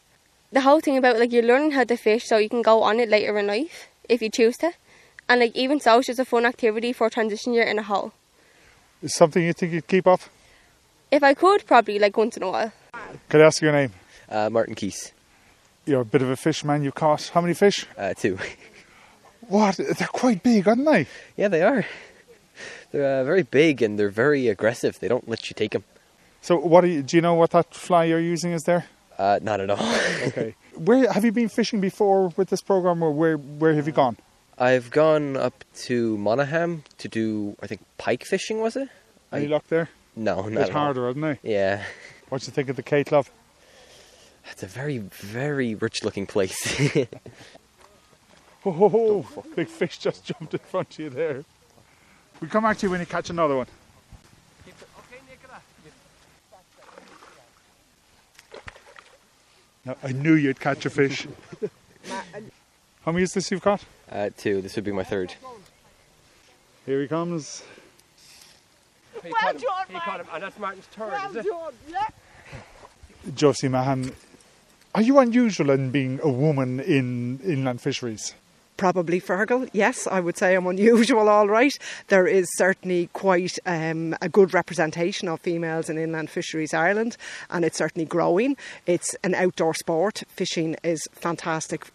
The 0.52 0.62
whole 0.62 0.80
thing 0.80 0.98
about 0.98 1.20
like 1.20 1.32
you're 1.32 1.44
learning 1.44 1.72
how 1.72 1.84
to 1.84 1.96
fish, 1.96 2.26
so 2.26 2.38
you 2.38 2.50
can 2.50 2.64
go 2.64 2.82
on 2.82 3.00
it 3.00 3.08
later 3.08 3.38
in 3.38 3.48
life 3.48 3.88
if 4.10 4.22
you 4.22 4.30
choose 4.30 4.58
to, 4.58 4.72
and 5.30 5.40
like 5.40 5.56
even 5.56 5.80
so, 5.80 6.00
it's 6.00 6.08
just 6.08 6.20
a 6.20 6.26
fun 6.26 6.46
activity 6.46 6.92
for 6.92 7.10
transition 7.10 7.54
year 7.54 7.64
in 7.64 7.80
a 7.80 7.84
whole. 7.84 8.12
Is 9.02 9.16
something 9.16 9.44
you 9.44 9.54
think 9.54 9.72
you'd 9.72 9.88
keep 9.88 10.08
up? 10.08 10.22
If 11.12 11.24
I 11.24 11.34
could, 11.34 11.66
probably 11.66 12.00
like 12.00 12.18
once 12.18 12.36
in 12.36 12.44
a 12.44 12.50
while. 12.50 12.74
Could 13.30 13.42
I 13.42 13.46
ask 13.46 13.62
your 13.62 13.72
name? 13.72 13.94
Uh, 14.28 14.50
Martin 14.50 14.76
Keys, 14.76 15.14
You're 15.86 16.02
a 16.02 16.06
bit 16.06 16.22
of 16.22 16.30
a 16.30 16.36
fisherman. 16.36 16.84
You 16.84 16.92
caught 16.92 17.30
how 17.34 17.42
many 17.42 17.54
fish? 17.54 17.86
uh, 17.98 18.14
too. 18.14 18.38
What? 19.48 19.78
They're 19.78 20.08
quite 20.08 20.44
big, 20.44 20.68
aren't 20.68 20.86
they? 20.86 21.08
yeah, 21.36 21.48
they 21.48 21.64
are. 21.64 21.86
They're 22.92 23.22
uh, 23.22 23.24
very 23.24 23.44
big 23.44 23.82
and 23.82 23.98
they're 23.98 24.10
very 24.10 24.48
aggressive. 24.48 25.00
They 25.00 25.08
don't 25.08 25.28
let 25.28 25.50
you 25.50 25.56
take 25.56 25.72
them. 25.72 25.84
So, 26.42 26.58
what 26.58 26.82
do 26.82 26.88
you, 26.88 27.02
do 27.02 27.18
you 27.18 27.22
know 27.22 27.34
what 27.34 27.52
that 27.52 27.74
fly 27.74 28.04
you're 28.06 28.20
using 28.20 28.52
is 28.52 28.64
there? 28.64 28.86
Uh, 29.18 29.40
not 29.42 29.60
at 29.60 29.70
all. 29.70 29.96
Okay. 30.28 30.56
where 30.76 31.12
have 31.12 31.26
you 31.26 31.32
been 31.32 31.50
fishing 31.50 31.82
before 31.82 32.30
with 32.38 32.50
this 32.50 32.62
program, 32.62 33.02
or 33.04 33.12
where 33.12 33.38
where 33.38 33.74
have 33.74 33.88
you 33.88 33.94
gone? 33.94 34.18
I've 34.60 34.92
gone 34.92 35.38
up 35.38 35.64
to 35.86 36.18
Monaghan 36.18 36.84
to 36.98 37.08
do, 37.08 37.56
I 37.62 37.68
think, 37.68 37.82
pike 37.98 38.26
fishing, 38.26 38.60
was 38.60 38.76
it? 38.76 38.90
Any 39.32 39.46
I- 39.46 39.50
luck 39.50 39.68
there? 39.70 39.90
No, 40.16 40.40
A 40.42 40.44
not 40.44 40.50
bit 40.50 40.58
at 40.58 40.66
all. 40.68 40.72
harder, 40.74 41.10
isn't 41.10 41.22
they? 41.22 41.40
Yeah. 41.44 41.84
What 42.28 42.42
do 42.42 42.48
you 42.48 42.52
think 42.52 42.68
of 42.68 42.76
the 42.76 42.84
K 42.84 43.04
Club? 43.06 43.28
It's 44.52 44.64
a 44.64 44.68
very, 44.68 44.98
very 44.98 45.76
rich 45.76 46.04
looking 46.04 46.26
place. 46.28 46.58
Oh, 48.66 48.72
ho, 48.72 48.90
ho. 48.90 49.44
big 49.56 49.68
fish 49.70 49.98
just 50.00 50.26
jumped 50.26 50.54
in 50.54 50.60
front 50.60 50.92
of 50.94 51.00
you 51.00 51.10
there. 51.10 51.46
We'll 52.42 52.50
come 52.50 52.64
back 52.64 52.78
to 52.80 52.86
you 52.88 52.90
when 52.92 53.00
you 53.00 53.06
catch 53.06 53.30
another 53.30 53.56
one. 53.56 53.68
Now, 59.86 59.96
I 60.04 60.12
knew 60.12 60.34
you'd 60.34 60.60
catch 60.60 60.86
a 60.86 60.90
fish. 60.90 61.28
How 63.06 63.12
many 63.12 63.24
is 63.24 63.32
this 63.34 63.50
you've 63.50 63.62
got? 63.62 63.84
Uh, 64.12 64.30
two. 64.38 64.62
This 64.62 64.76
would 64.76 64.86
be 64.86 64.92
my 64.92 65.04
third. 65.04 65.34
Here 66.86 67.02
he 67.02 67.08
comes. 67.08 67.64
He 69.24 69.32
caught 69.32 69.56
him. 69.56 69.62
He 69.90 70.00
caught 70.00 70.20
him. 70.20 70.28
And 70.34 70.44
that's 70.44 70.58
Martin's 70.60 70.86
third, 70.86 71.14
is 71.36 71.46
it? 71.46 73.36
Josie 73.36 73.68
Mahan, 73.68 74.14
are 74.96 75.02
you 75.02 75.20
unusual 75.20 75.70
in 75.70 75.92
being 75.92 76.20
a 76.24 76.30
woman 76.30 76.80
in 76.80 77.40
inland 77.44 77.82
fisheries? 77.82 78.34
Probably 78.78 79.20
Fergal, 79.20 79.70
yes, 79.74 80.08
I 80.08 80.22
would 80.22 80.38
say 80.38 80.56
I'm 80.56 80.66
unusual, 80.66 81.28
all 81.28 81.50
right. 81.50 81.78
There 82.08 82.26
is 82.26 82.48
certainly 82.56 83.10
quite 83.12 83.60
um, 83.66 84.16
a 84.22 84.30
good 84.30 84.54
representation 84.54 85.28
of 85.28 85.42
females 85.42 85.90
in 85.90 85.98
inland 85.98 86.30
fisheries 86.30 86.74
Ireland, 86.74 87.18
and 87.50 87.66
it's 87.66 87.78
certainly 87.78 88.06
growing. 88.06 88.56
It's 88.86 89.16
an 89.24 89.36
outdoor 89.36 89.74
sport. 89.74 90.24
Fishing 90.30 90.78
is 90.82 91.06
fantastic. 91.12 91.88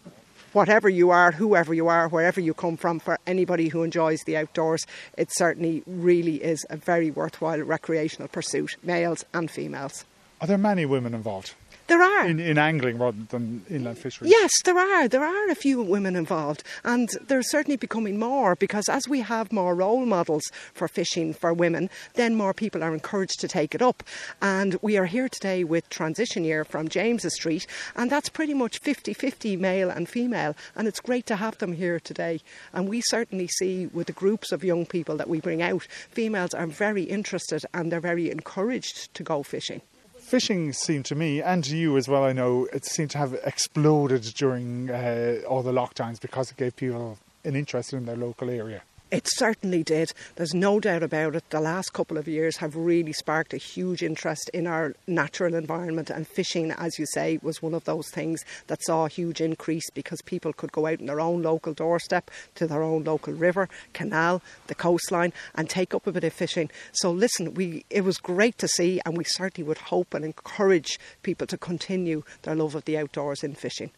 Whatever 0.55 0.87
you 0.87 1.09
are, 1.09 1.33
whoever 1.33 1.73
you 1.73 1.89
are, 1.89 2.07
wherever 2.07 2.39
you 2.39 2.53
come 2.53 2.77
from, 2.77 2.99
for 2.99 3.19
anybody 3.27 3.67
who 3.67 3.83
enjoys 3.83 4.23
the 4.23 4.37
outdoors, 4.37 4.87
it 5.17 5.27
certainly 5.29 5.83
really 5.85 6.41
is 6.41 6.65
a 6.69 6.77
very 6.77 7.11
worthwhile 7.11 7.59
recreational 7.59 8.29
pursuit, 8.29 8.77
males 8.81 9.25
and 9.33 9.51
females. 9.51 10.05
Are 10.39 10.47
there 10.47 10.57
many 10.57 10.85
women 10.85 11.13
involved 11.13 11.55
There 11.87 12.01
are. 12.01 12.25
in, 12.25 12.39
in 12.39 12.57
angling 12.57 12.97
rather 12.97 13.21
than 13.29 13.63
inland 13.69 13.99
fisheries? 13.99 14.31
Yes, 14.31 14.51
there 14.63 14.77
are. 14.77 15.07
There 15.07 15.23
are 15.23 15.49
a 15.49 15.55
few 15.55 15.83
women 15.83 16.15
involved, 16.15 16.63
and 16.83 17.09
they're 17.27 17.43
certainly 17.43 17.77
becoming 17.77 18.17
more 18.17 18.55
because 18.55 18.89
as 18.89 19.07
we 19.07 19.21
have 19.21 19.51
more 19.51 19.75
role 19.75 20.03
models 20.03 20.51
for 20.73 20.87
fishing 20.87 21.31
for 21.31 21.53
women, 21.53 21.91
then 22.15 22.35
more 22.35 22.55
people 22.55 22.83
are 22.83 22.91
encouraged 22.91 23.39
to 23.41 23.47
take 23.47 23.75
it 23.75 23.83
up. 23.83 24.01
And 24.41 24.79
we 24.81 24.97
are 24.97 25.05
here 25.05 25.29
today 25.29 25.63
with 25.63 25.87
Transition 25.89 26.43
Year 26.43 26.65
from 26.65 26.89
James's 26.89 27.35
Street, 27.35 27.67
and 27.95 28.09
that's 28.09 28.29
pretty 28.29 28.55
much 28.55 28.79
50 28.79 29.13
50 29.13 29.55
male 29.55 29.91
and 29.91 30.09
female, 30.09 30.55
and 30.75 30.87
it's 30.87 30.99
great 30.99 31.27
to 31.27 31.35
have 31.35 31.59
them 31.59 31.73
here 31.73 31.99
today. 31.99 32.41
And 32.73 32.89
we 32.89 33.01
certainly 33.01 33.47
see 33.47 33.85
with 33.87 34.07
the 34.07 34.13
groups 34.13 34.51
of 34.51 34.63
young 34.63 34.87
people 34.87 35.17
that 35.17 35.29
we 35.29 35.39
bring 35.39 35.61
out, 35.61 35.83
females 36.09 36.55
are 36.55 36.65
very 36.65 37.03
interested 37.03 37.63
and 37.75 37.91
they're 37.91 37.99
very 37.99 38.31
encouraged 38.31 39.13
to 39.13 39.21
go 39.21 39.43
fishing. 39.43 39.81
Fishing 40.25 40.73
seemed 40.73 41.05
to 41.05 41.13
me, 41.13 41.39
and 41.39 41.63
to 41.65 41.77
you 41.77 41.95
as 41.97 42.07
well, 42.07 42.23
I 42.23 42.33
know, 42.33 42.67
it 42.73 42.83
seemed 42.83 43.11
to 43.11 43.19
have 43.19 43.35
exploded 43.45 44.23
during 44.35 44.89
uh, 44.89 45.41
all 45.47 45.61
the 45.61 45.71
lockdowns 45.71 46.19
because 46.19 46.49
it 46.49 46.57
gave 46.57 46.75
people 46.75 47.19
an 47.43 47.55
interest 47.55 47.93
in 47.93 48.07
their 48.07 48.15
local 48.15 48.49
area. 48.49 48.81
It 49.15 49.29
certainly 49.37 49.81
did. 49.81 50.11
There's 50.35 50.53
no 50.53 50.81
doubt 50.81 51.01
about 51.01 51.35
it. 51.35 51.49
The 51.49 51.61
last 51.61 51.93
couple 51.93 52.17
of 52.17 52.27
years 52.27 52.57
have 52.57 52.75
really 52.75 53.13
sparked 53.13 53.53
a 53.53 53.57
huge 53.57 54.03
interest 54.03 54.49
in 54.53 54.67
our 54.67 54.93
natural 55.07 55.55
environment, 55.55 56.09
and 56.09 56.27
fishing, 56.27 56.71
as 56.71 56.99
you 56.99 57.05
say, 57.13 57.39
was 57.41 57.61
one 57.61 57.73
of 57.73 57.85
those 57.85 58.09
things 58.09 58.43
that 58.67 58.83
saw 58.83 59.05
a 59.05 59.09
huge 59.09 59.39
increase 59.39 59.89
because 59.91 60.21
people 60.23 60.51
could 60.51 60.73
go 60.73 60.85
out 60.85 60.99
in 60.99 61.05
their 61.05 61.21
own 61.21 61.41
local 61.41 61.73
doorstep 61.73 62.29
to 62.55 62.67
their 62.67 62.83
own 62.83 63.05
local 63.05 63.31
river, 63.31 63.69
canal, 63.93 64.41
the 64.67 64.75
coastline, 64.75 65.31
and 65.55 65.69
take 65.69 65.93
up 65.95 66.05
a 66.07 66.11
bit 66.11 66.25
of 66.25 66.33
fishing. 66.33 66.69
So, 66.91 67.09
listen, 67.09 67.53
we 67.53 67.85
it 67.89 68.03
was 68.03 68.17
great 68.17 68.57
to 68.57 68.67
see, 68.67 68.99
and 69.05 69.17
we 69.17 69.23
certainly 69.23 69.65
would 69.65 69.77
hope 69.77 70.13
and 70.13 70.25
encourage 70.25 70.99
people 71.23 71.47
to 71.47 71.57
continue 71.57 72.23
their 72.41 72.55
love 72.55 72.75
of 72.75 72.83
the 72.83 72.97
outdoors 72.97 73.45
in 73.45 73.55
fishing. 73.55 73.91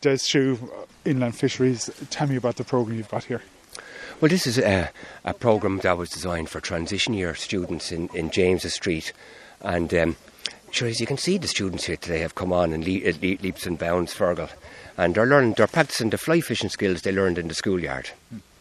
Des 0.00 0.16
Chew, 0.16 0.58
uh, 0.74 0.86
Inland 1.04 1.36
Fisheries, 1.36 1.90
tell 2.08 2.26
me 2.26 2.36
about 2.36 2.56
the 2.56 2.64
programme 2.64 2.96
you've 2.96 3.10
got 3.10 3.24
here. 3.24 3.42
Well, 4.22 4.28
this 4.28 4.46
is 4.46 4.56
a, 4.56 4.88
a 5.24 5.34
programme 5.34 5.78
that 5.78 5.98
was 5.98 6.08
designed 6.08 6.48
for 6.48 6.60
transition 6.60 7.12
year 7.12 7.34
students 7.34 7.90
in, 7.90 8.08
in 8.14 8.30
James's 8.30 8.74
Street. 8.74 9.12
And 9.62 9.92
um, 9.94 10.16
sure, 10.70 10.86
as 10.86 11.00
you 11.00 11.08
can 11.08 11.18
see, 11.18 11.38
the 11.38 11.48
students 11.48 11.86
here 11.86 11.96
today 11.96 12.20
have 12.20 12.36
come 12.36 12.52
on 12.52 12.72
in 12.72 12.84
le- 12.84 13.08
uh, 13.10 13.14
le- 13.20 13.42
leaps 13.42 13.66
and 13.66 13.76
bounds, 13.76 14.14
Fergal. 14.14 14.48
And 14.96 15.16
they're 15.16 15.26
learning, 15.26 15.54
they're 15.54 15.66
practicing 15.66 16.10
the 16.10 16.18
fly 16.18 16.40
fishing 16.40 16.68
skills 16.68 17.02
they 17.02 17.10
learned 17.10 17.36
in 17.36 17.48
the 17.48 17.54
schoolyard. 17.54 18.10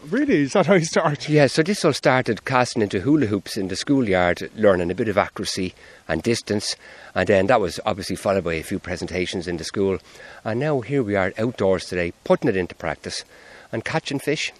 Really? 0.09 0.41
Is 0.41 0.53
that 0.53 0.65
how 0.65 0.73
you 0.73 0.85
start? 0.85 1.29
Yeah, 1.29 1.45
so 1.45 1.61
this 1.61 1.85
all 1.85 1.93
started 1.93 2.43
casting 2.43 2.81
into 2.81 3.01
hula 3.01 3.27
hoops 3.27 3.55
in 3.55 3.67
the 3.67 3.75
schoolyard, 3.75 4.49
learning 4.55 4.89
a 4.89 4.95
bit 4.95 5.09
of 5.09 5.17
accuracy 5.19 5.75
and 6.07 6.23
distance, 6.23 6.75
and 7.13 7.27
then 7.27 7.45
that 7.45 7.61
was 7.61 7.79
obviously 7.85 8.15
followed 8.15 8.45
by 8.45 8.55
a 8.55 8.63
few 8.63 8.79
presentations 8.79 9.47
in 9.47 9.57
the 9.57 9.63
school. 9.63 9.99
And 10.43 10.59
now 10.59 10.81
here 10.81 11.03
we 11.03 11.15
are 11.15 11.33
outdoors 11.37 11.85
today, 11.85 12.13
putting 12.23 12.49
it 12.49 12.57
into 12.57 12.73
practice 12.73 13.23
and 13.71 13.85
catching 13.85 14.17
fish. 14.17 14.51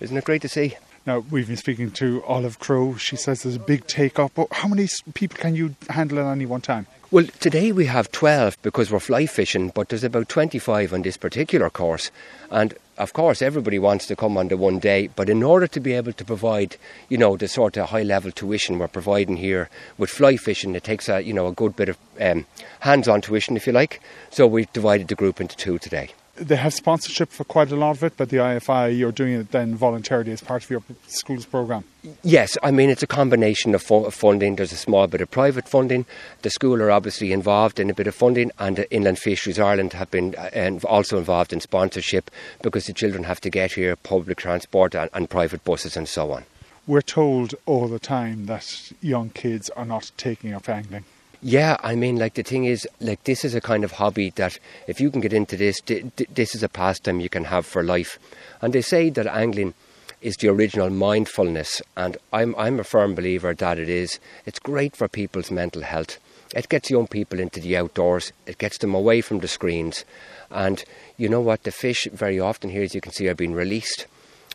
Isn't 0.00 0.16
it 0.16 0.24
great 0.24 0.42
to 0.42 0.48
see? 0.48 0.76
Now, 1.06 1.20
we've 1.30 1.46
been 1.46 1.56
speaking 1.56 1.92
to 1.92 2.22
Olive 2.24 2.58
Crow. 2.58 2.96
She 2.96 3.16
says 3.16 3.44
there's 3.44 3.56
a 3.56 3.60
big 3.60 3.86
take 3.86 4.18
up. 4.18 4.32
But 4.34 4.48
how 4.52 4.68
many 4.68 4.88
people 5.14 5.38
can 5.38 5.54
you 5.54 5.76
handle 5.88 6.18
at 6.18 6.26
any 6.26 6.46
one 6.46 6.60
time? 6.60 6.86
Well, 7.12 7.26
today 7.38 7.70
we 7.70 7.86
have 7.86 8.10
12 8.10 8.60
because 8.62 8.90
we're 8.90 8.98
fly 8.98 9.26
fishing, 9.26 9.70
but 9.70 9.88
there's 9.88 10.02
about 10.02 10.28
25 10.28 10.92
on 10.92 11.02
this 11.02 11.16
particular 11.16 11.70
course. 11.70 12.10
And 12.50 12.74
of 12.98 13.12
course, 13.12 13.40
everybody 13.40 13.78
wants 13.78 14.06
to 14.08 14.16
come 14.16 14.36
on 14.36 14.48
the 14.48 14.56
one 14.56 14.80
day, 14.80 15.06
but 15.06 15.30
in 15.30 15.44
order 15.44 15.68
to 15.68 15.78
be 15.78 15.92
able 15.92 16.12
to 16.12 16.24
provide, 16.24 16.76
you 17.08 17.16
know, 17.16 17.36
the 17.36 17.46
sort 17.46 17.76
of 17.76 17.90
high 17.90 18.02
level 18.02 18.32
tuition 18.32 18.80
we're 18.80 18.88
providing 18.88 19.36
here 19.36 19.70
with 19.96 20.10
fly 20.10 20.36
fishing, 20.36 20.74
it 20.74 20.82
takes 20.82 21.08
a, 21.08 21.20
you 21.20 21.32
know, 21.32 21.46
a 21.46 21.52
good 21.52 21.76
bit 21.76 21.88
of 21.88 21.96
um, 22.20 22.44
hands 22.80 23.06
on 23.06 23.20
tuition, 23.20 23.56
if 23.56 23.66
you 23.66 23.72
like. 23.72 24.02
So 24.30 24.46
we've 24.46 24.72
divided 24.72 25.06
the 25.06 25.14
group 25.14 25.40
into 25.40 25.56
two 25.56 25.78
today. 25.78 26.10
They 26.36 26.56
have 26.56 26.74
sponsorship 26.74 27.30
for 27.30 27.44
quite 27.44 27.70
a 27.72 27.76
lot 27.76 27.96
of 27.96 28.02
it, 28.04 28.14
but 28.16 28.28
the 28.28 28.36
IFI, 28.36 28.96
you're 28.96 29.12
doing 29.12 29.34
it 29.34 29.52
then 29.52 29.74
voluntarily 29.74 30.32
as 30.32 30.42
part 30.42 30.64
of 30.64 30.70
your 30.70 30.82
school's 31.06 31.46
programme. 31.46 31.84
Yes, 32.22 32.58
I 32.62 32.70
mean, 32.70 32.90
it's 32.90 33.02
a 33.02 33.06
combination 33.06 33.74
of 33.74 33.82
fu- 33.82 34.04
of 34.04 34.14
funding. 34.14 34.56
There's 34.56 34.72
a 34.72 34.76
small 34.76 35.06
bit 35.06 35.20
of 35.20 35.30
private 35.30 35.68
funding. 35.68 36.04
The 36.42 36.50
school 36.50 36.82
are 36.82 36.90
obviously 36.90 37.32
involved 37.32 37.80
in 37.80 37.88
a 37.88 37.94
bit 37.94 38.06
of 38.06 38.14
funding, 38.14 38.50
and 38.58 38.86
Inland 38.90 39.18
Fisheries 39.18 39.58
Ireland 39.58 39.94
have 39.94 40.10
been 40.10 40.34
uh, 40.36 40.78
also 40.84 41.18
involved 41.18 41.52
in 41.52 41.60
sponsorship 41.60 42.30
because 42.62 42.84
the 42.84 42.92
children 42.92 43.24
have 43.24 43.40
to 43.40 43.50
get 43.50 43.72
here, 43.72 43.96
public 43.96 44.38
transport 44.38 44.94
and, 44.94 45.10
and 45.14 45.30
private 45.30 45.64
buses 45.64 45.96
and 45.96 46.08
so 46.08 46.32
on. 46.32 46.44
We're 46.86 47.00
told 47.00 47.54
all 47.64 47.88
the 47.88 47.98
time 47.98 48.46
that 48.46 48.92
young 49.00 49.30
kids 49.30 49.70
are 49.70 49.84
not 49.84 50.12
taking 50.16 50.52
up 50.52 50.68
angling. 50.68 51.04
Yeah, 51.48 51.76
I 51.78 51.94
mean, 51.94 52.16
like 52.16 52.34
the 52.34 52.42
thing 52.42 52.64
is, 52.64 52.88
like 52.98 53.22
this 53.22 53.44
is 53.44 53.54
a 53.54 53.60
kind 53.60 53.84
of 53.84 53.92
hobby 53.92 54.30
that 54.30 54.58
if 54.88 55.00
you 55.00 55.12
can 55.12 55.20
get 55.20 55.32
into 55.32 55.56
this, 55.56 55.80
this 55.80 56.56
is 56.56 56.64
a 56.64 56.68
pastime 56.68 57.20
you 57.20 57.28
can 57.28 57.44
have 57.44 57.64
for 57.64 57.84
life. 57.84 58.18
And 58.60 58.72
they 58.72 58.82
say 58.82 59.10
that 59.10 59.28
angling 59.28 59.74
is 60.20 60.36
the 60.38 60.48
original 60.48 60.90
mindfulness, 60.90 61.80
and 61.96 62.16
I'm 62.32 62.52
I'm 62.58 62.80
a 62.80 62.82
firm 62.82 63.14
believer 63.14 63.54
that 63.54 63.78
it 63.78 63.88
is. 63.88 64.18
It's 64.44 64.58
great 64.58 64.96
for 64.96 65.06
people's 65.06 65.52
mental 65.52 65.82
health. 65.82 66.18
It 66.52 66.68
gets 66.68 66.90
young 66.90 67.06
people 67.06 67.38
into 67.38 67.60
the 67.60 67.76
outdoors. 67.76 68.32
It 68.46 68.58
gets 68.58 68.78
them 68.78 68.92
away 68.92 69.20
from 69.20 69.38
the 69.38 69.46
screens, 69.46 70.04
and 70.50 70.82
you 71.16 71.28
know 71.28 71.40
what? 71.40 71.62
The 71.62 71.70
fish 71.70 72.08
very 72.12 72.40
often 72.40 72.70
here, 72.70 72.82
as 72.82 72.92
you 72.92 73.00
can 73.00 73.12
see, 73.12 73.28
are 73.28 73.36
being 73.36 73.54
released. 73.54 74.06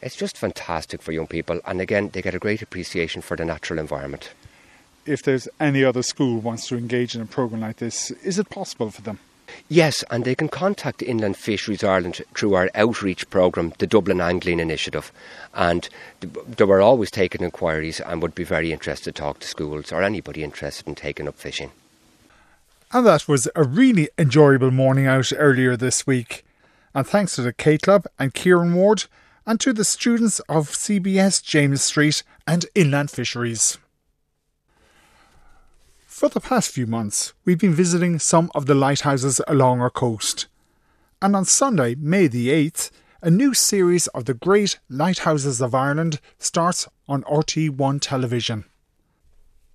It's 0.01 0.17
just 0.17 0.37
fantastic 0.37 1.01
for 1.01 1.13
young 1.13 1.27
people, 1.27 1.61
and 1.63 1.79
again, 1.79 2.09
they 2.09 2.21
get 2.21 2.35
a 2.35 2.45
great 2.47 2.61
appreciation 2.61 3.21
for 3.21 3.37
the 3.37 3.45
natural 3.45 3.79
environment. 3.79 4.31
If 5.05 5.23
there's 5.23 5.47
any 5.59 5.83
other 5.83 6.03
school 6.03 6.39
wants 6.39 6.67
to 6.67 6.77
engage 6.77 7.15
in 7.15 7.21
a 7.21 7.25
programme 7.25 7.61
like 7.61 7.77
this, 7.77 8.11
is 8.11 8.37
it 8.37 8.49
possible 8.49 8.91
for 8.91 9.01
them? 9.01 9.19
Yes, 9.67 10.03
and 10.09 10.23
they 10.23 10.35
can 10.35 10.47
contact 10.47 11.01
Inland 11.01 11.37
Fisheries 11.37 11.83
Ireland 11.83 12.21
through 12.35 12.53
our 12.53 12.69
outreach 12.75 13.29
programme, 13.29 13.73
the 13.79 13.87
Dublin 13.87 14.21
Angling 14.21 14.59
Initiative. 14.59 15.11
And 15.53 15.89
th- 16.21 16.33
they 16.57 16.63
were 16.63 16.81
always 16.81 17.11
taking 17.11 17.41
inquiries 17.41 17.99
and 17.99 18.21
would 18.21 18.35
be 18.35 18.43
very 18.43 18.71
interested 18.71 19.15
to 19.15 19.21
talk 19.21 19.39
to 19.39 19.47
schools 19.47 19.91
or 19.91 20.03
anybody 20.03 20.43
interested 20.43 20.87
in 20.87 20.95
taking 20.95 21.27
up 21.27 21.35
fishing. 21.35 21.71
And 22.93 23.05
that 23.05 23.27
was 23.27 23.47
a 23.55 23.63
really 23.63 24.09
enjoyable 24.17 24.71
morning 24.71 25.07
out 25.07 25.31
earlier 25.35 25.77
this 25.77 26.05
week. 26.05 26.43
And 26.93 27.07
thanks 27.07 27.35
to 27.35 27.41
the 27.41 27.53
K 27.53 27.77
Club 27.77 28.05
and 28.19 28.33
Kieran 28.33 28.73
Ward, 28.73 29.05
and 29.45 29.59
to 29.61 29.73
the 29.73 29.85
students 29.85 30.39
of 30.49 30.69
CBS 30.69 31.41
James 31.41 31.81
Street 31.81 32.23
and 32.45 32.65
Inland 32.75 33.09
Fisheries. 33.09 33.77
For 36.21 36.29
the 36.29 36.39
past 36.39 36.69
few 36.69 36.85
months, 36.85 37.33
we've 37.45 37.57
been 37.57 37.73
visiting 37.73 38.19
some 38.19 38.51
of 38.53 38.67
the 38.67 38.75
lighthouses 38.75 39.41
along 39.47 39.81
our 39.81 39.89
coast. 39.89 40.45
And 41.19 41.35
on 41.35 41.45
Sunday, 41.45 41.95
May 41.95 42.27
the 42.27 42.49
8th, 42.49 42.91
a 43.23 43.31
new 43.31 43.55
series 43.55 44.05
of 44.09 44.25
the 44.25 44.35
Great 44.35 44.77
Lighthouses 44.87 45.61
of 45.61 45.73
Ireland 45.73 46.19
starts 46.37 46.87
on 47.07 47.23
RTÉ 47.23 47.71
One 47.71 47.99
television. 47.99 48.65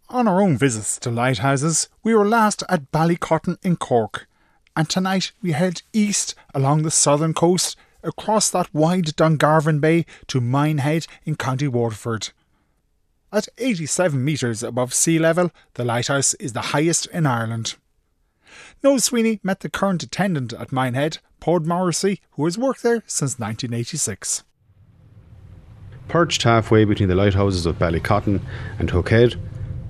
On 0.08 0.28
our 0.28 0.40
own 0.40 0.56
visits 0.56 1.00
to 1.00 1.10
lighthouses, 1.10 1.88
we 2.04 2.14
were 2.14 2.24
last 2.24 2.62
at 2.68 2.92
Ballycotton 2.92 3.58
in 3.64 3.74
Cork, 3.74 4.28
and 4.76 4.88
tonight 4.88 5.32
we 5.42 5.50
head 5.50 5.82
east 5.92 6.36
along 6.54 6.84
the 6.84 6.92
southern 6.92 7.34
coast 7.34 7.76
across 8.04 8.50
that 8.50 8.72
wide 8.72 9.16
Dungarvan 9.16 9.80
Bay 9.80 10.06
to 10.28 10.40
Minehead 10.40 11.08
in 11.24 11.34
County 11.34 11.66
Waterford. 11.66 12.28
At 13.36 13.48
87 13.58 14.24
metres 14.24 14.62
above 14.62 14.94
sea 14.94 15.18
level, 15.18 15.50
the 15.74 15.84
lighthouse 15.84 16.32
is 16.40 16.54
the 16.54 16.72
highest 16.72 17.04
in 17.08 17.26
Ireland. 17.26 17.74
Noel 18.82 18.98
Sweeney 18.98 19.40
met 19.42 19.60
the 19.60 19.68
current 19.68 20.02
attendant 20.02 20.54
at 20.54 20.72
Minehead, 20.72 21.18
Pod 21.38 21.66
Morrissey, 21.66 22.22
who 22.30 22.46
has 22.46 22.56
worked 22.56 22.82
there 22.82 23.02
since 23.06 23.38
1986. 23.38 24.42
Perched 26.08 26.44
halfway 26.44 26.86
between 26.86 27.10
the 27.10 27.14
lighthouses 27.14 27.66
of 27.66 27.78
Ballycotton 27.78 28.40
and 28.78 28.88
Hookhead 28.88 29.38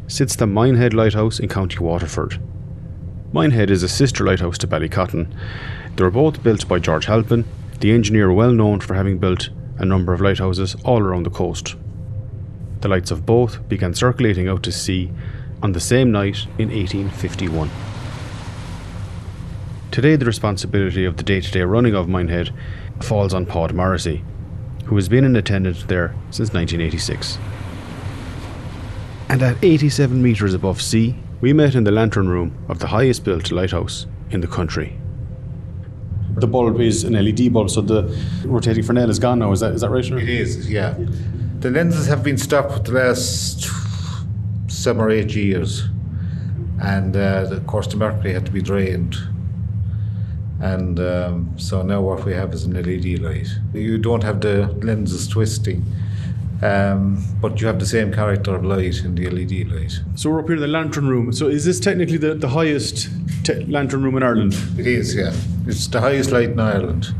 sits 0.08 0.34
the 0.34 0.48
Minehead 0.48 0.92
Lighthouse 0.92 1.38
in 1.38 1.48
County 1.48 1.78
Waterford. 1.78 2.42
Minehead 3.32 3.70
is 3.70 3.84
a 3.84 3.88
sister 3.88 4.24
lighthouse 4.24 4.58
to 4.58 4.66
Ballycotton. 4.66 5.32
They 5.94 6.02
were 6.02 6.10
both 6.10 6.42
built 6.42 6.66
by 6.66 6.80
George 6.80 7.06
Halpin, 7.06 7.44
the 7.78 7.92
engineer 7.92 8.32
well 8.32 8.50
known 8.50 8.80
for 8.80 8.94
having 8.94 9.18
built 9.18 9.50
a 9.78 9.84
number 9.84 10.12
of 10.12 10.20
lighthouses 10.20 10.74
all 10.84 10.98
around 10.98 11.26
the 11.26 11.30
coast. 11.30 11.76
The 12.80 12.88
lights 12.88 13.10
of 13.10 13.24
both 13.24 13.66
began 13.68 13.94
circulating 13.94 14.48
out 14.48 14.62
to 14.64 14.72
sea 14.72 15.10
on 15.62 15.72
the 15.72 15.80
same 15.80 16.12
night 16.12 16.46
in 16.58 16.68
1851. 16.68 17.70
Today, 19.90 20.16
the 20.16 20.26
responsibility 20.26 21.04
of 21.04 21.16
the 21.16 21.22
day 21.22 21.40
to 21.40 21.50
day 21.50 21.62
running 21.62 21.94
of 21.94 22.06
Minehead 22.06 22.52
falls 23.00 23.32
on 23.32 23.46
Pod 23.46 23.72
Morrissey, 23.72 24.22
who 24.84 24.94
has 24.96 25.08
been 25.08 25.24
in 25.24 25.36
attendance 25.36 25.84
there 25.84 26.14
since 26.30 26.52
1986. 26.52 27.38
And 29.28 29.42
at 29.42 29.56
87 29.62 30.22
metres 30.22 30.54
above 30.54 30.82
sea, 30.82 31.16
we 31.40 31.52
met 31.52 31.74
in 31.74 31.84
the 31.84 31.90
lantern 31.90 32.28
room 32.28 32.56
of 32.68 32.78
the 32.78 32.88
highest 32.88 33.24
built 33.24 33.50
lighthouse 33.50 34.06
in 34.30 34.40
the 34.40 34.46
country. 34.46 34.98
The 36.36 36.46
bulb 36.46 36.80
is 36.80 37.04
an 37.04 37.14
LED 37.14 37.52
bulb, 37.52 37.70
so 37.70 37.80
the 37.80 38.02
rotating 38.44 38.84
Fresnel 38.84 39.08
is 39.08 39.18
gone 39.18 39.38
now. 39.38 39.52
Is 39.52 39.60
that 39.60 39.72
is 39.72 39.80
that 39.80 39.90
right? 39.90 40.04
Sir? 40.04 40.18
It 40.18 40.28
is, 40.28 40.70
yeah. 40.70 40.94
The 41.60 41.70
lenses 41.70 42.06
have 42.06 42.22
been 42.22 42.36
stopped 42.36 42.72
for 42.72 42.78
the 42.80 42.92
last 42.92 43.66
seven 44.68 45.00
or 45.00 45.10
eight 45.10 45.34
years, 45.34 45.88
and 46.82 47.16
uh, 47.16 47.48
of 47.50 47.66
course 47.66 47.86
the 47.86 47.96
mercury 47.96 48.34
had 48.34 48.44
to 48.44 48.52
be 48.52 48.60
drained. 48.60 49.16
And 50.60 51.00
um, 51.00 51.54
so 51.56 51.82
now 51.82 52.02
what 52.02 52.24
we 52.26 52.34
have 52.34 52.52
is 52.52 52.64
an 52.64 52.74
LED 52.74 53.20
light. 53.20 53.48
You 53.72 53.96
don't 53.96 54.22
have 54.22 54.42
the 54.42 54.66
lenses 54.82 55.26
twisting, 55.26 55.82
um, 56.62 57.24
but 57.40 57.58
you 57.60 57.66
have 57.66 57.78
the 57.78 57.86
same 57.86 58.12
character 58.12 58.54
of 58.54 58.62
light 58.64 59.02
in 59.02 59.14
the 59.14 59.28
LED 59.30 59.68
light. 59.72 59.98
So 60.14 60.30
we're 60.30 60.40
up 60.40 60.46
here 60.46 60.56
in 60.56 60.60
the 60.62 60.68
lantern 60.68 61.08
room. 61.08 61.32
So 61.32 61.48
is 61.48 61.64
this 61.64 61.80
technically 61.80 62.18
the, 62.18 62.34
the 62.34 62.48
highest 62.48 63.08
te- 63.44 63.64
lantern 63.64 64.02
room 64.02 64.16
in 64.18 64.22
Ireland? 64.22 64.54
It 64.78 64.86
is, 64.86 65.14
yeah. 65.14 65.32
It's 65.66 65.86
the 65.86 66.00
highest 66.00 66.30
light 66.32 66.50
in 66.50 66.60
Ireland, 66.60 67.14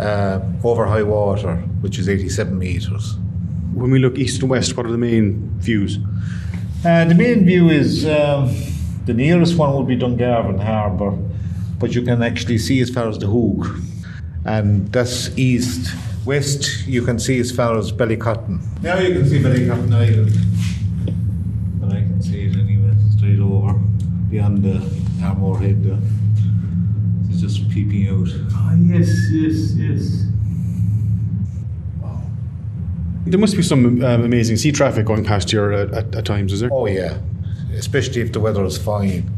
uh, 0.00 0.40
over 0.64 0.86
high 0.86 1.02
water, 1.02 1.56
which 1.82 1.98
is 1.98 2.08
87 2.08 2.58
metres. 2.58 3.16
When 3.78 3.92
we 3.92 4.00
look 4.00 4.18
east 4.18 4.40
and 4.40 4.50
west, 4.50 4.76
what 4.76 4.86
are 4.86 4.90
the 4.90 4.98
main 4.98 5.50
views? 5.60 5.98
Uh, 6.84 7.04
the 7.04 7.14
main 7.14 7.44
view 7.44 7.70
is 7.70 8.04
um, 8.06 8.52
the 9.06 9.14
nearest 9.14 9.56
one 9.56 9.72
would 9.76 9.86
be 9.86 9.96
Dungarvan 9.96 10.60
Harbour, 10.60 11.12
but 11.78 11.94
you 11.94 12.02
can 12.02 12.20
actually 12.20 12.58
see 12.58 12.80
as 12.80 12.90
far 12.90 13.08
as 13.08 13.18
the 13.18 13.28
Hook, 13.28 13.68
and 14.44 14.90
that's 14.92 15.30
east. 15.38 15.94
West, 16.24 16.88
you 16.88 17.02
can 17.02 17.20
see 17.20 17.38
as 17.38 17.52
far 17.52 17.78
as 17.78 17.92
Ballycotton. 17.92 18.58
Now 18.82 18.98
you 18.98 19.14
can 19.14 19.28
see 19.28 19.38
Ballycotton 19.38 19.94
Island, 19.94 20.34
and 21.82 21.92
I 21.92 22.00
can 22.00 22.20
see 22.20 22.46
it 22.46 22.56
anyway, 22.56 22.94
straight 23.16 23.38
over 23.38 23.74
beyond 24.28 24.64
the 24.64 24.82
Ardmore 25.24 25.60
Head 25.60 25.84
there. 25.84 26.00
It's 27.30 27.40
just 27.40 27.70
peeping 27.70 28.08
out. 28.08 28.28
Ah, 28.54 28.74
yes, 28.74 29.08
yes, 29.30 29.74
yes. 29.74 30.27
There 33.30 33.38
must 33.38 33.56
be 33.56 33.62
some 33.62 34.02
um, 34.02 34.24
amazing 34.24 34.56
sea 34.56 34.72
traffic 34.72 35.04
going 35.04 35.22
past 35.22 35.50
here 35.50 35.70
at, 35.72 35.92
at, 35.92 36.14
at 36.14 36.24
times, 36.24 36.52
is 36.52 36.60
there? 36.60 36.70
Oh 36.72 36.86
yeah, 36.86 37.18
especially 37.74 38.22
if 38.22 38.32
the 38.32 38.40
weather 38.40 38.64
is 38.64 38.78
fine. 38.78 39.30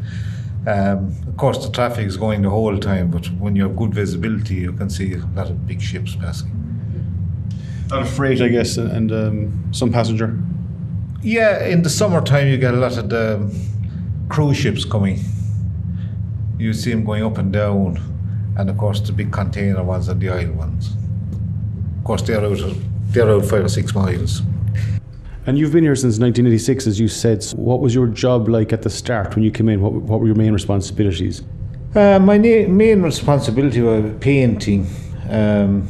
Um, 0.66 1.16
of 1.26 1.36
course, 1.36 1.64
the 1.64 1.72
traffic 1.72 2.06
is 2.06 2.16
going 2.16 2.42
the 2.42 2.50
whole 2.50 2.78
time, 2.78 3.10
but 3.10 3.26
when 3.32 3.56
you 3.56 3.62
have 3.64 3.74
good 3.74 3.92
visibility, 3.92 4.56
you 4.56 4.72
can 4.72 4.90
see 4.90 5.14
a 5.14 5.26
lot 5.34 5.50
of 5.50 5.66
big 5.66 5.80
ships 5.80 6.14
passing. 6.14 6.50
A 7.90 7.94
lot 7.94 8.02
of 8.02 8.10
freight, 8.10 8.40
I 8.40 8.48
guess, 8.48 8.76
and 8.76 9.10
um, 9.10 9.72
some 9.72 9.90
passenger. 9.90 10.38
Yeah, 11.22 11.64
in 11.64 11.82
the 11.82 11.90
summertime, 11.90 12.46
you 12.46 12.58
get 12.58 12.74
a 12.74 12.76
lot 12.76 12.96
of 12.96 13.08
the 13.08 13.52
cruise 14.28 14.56
ships 14.56 14.84
coming. 14.84 15.18
You 16.58 16.72
see 16.74 16.90
them 16.90 17.04
going 17.04 17.24
up 17.24 17.38
and 17.38 17.52
down, 17.52 17.98
and 18.56 18.70
of 18.70 18.78
course, 18.78 19.00
the 19.00 19.12
big 19.12 19.32
container 19.32 19.82
ones 19.82 20.08
and 20.08 20.20
the 20.20 20.30
oil 20.30 20.52
ones. 20.52 20.92
Of 21.98 22.04
course, 22.04 22.22
they're 22.22 22.38
out 22.38 22.60
of 22.60 22.89
they're 23.12 23.30
out 23.30 23.44
five 23.44 23.64
or 23.64 23.68
six 23.68 23.94
miles. 23.94 24.42
And 25.46 25.58
you've 25.58 25.72
been 25.72 25.84
here 25.84 25.96
since 25.96 26.18
1986, 26.18 26.86
as 26.86 27.00
you 27.00 27.08
said. 27.08 27.42
So 27.42 27.56
what 27.56 27.80
was 27.80 27.94
your 27.94 28.06
job 28.06 28.48
like 28.48 28.72
at 28.72 28.82
the 28.82 28.90
start 28.90 29.34
when 29.34 29.42
you 29.42 29.50
came 29.50 29.68
in? 29.68 29.80
What, 29.80 29.92
what 29.92 30.20
were 30.20 30.26
your 30.26 30.36
main 30.36 30.52
responsibilities? 30.52 31.42
Uh, 31.94 32.18
my 32.20 32.36
na- 32.36 32.68
main 32.68 33.02
responsibility 33.02 33.80
was 33.80 34.14
painting. 34.20 34.86
Um, 35.28 35.88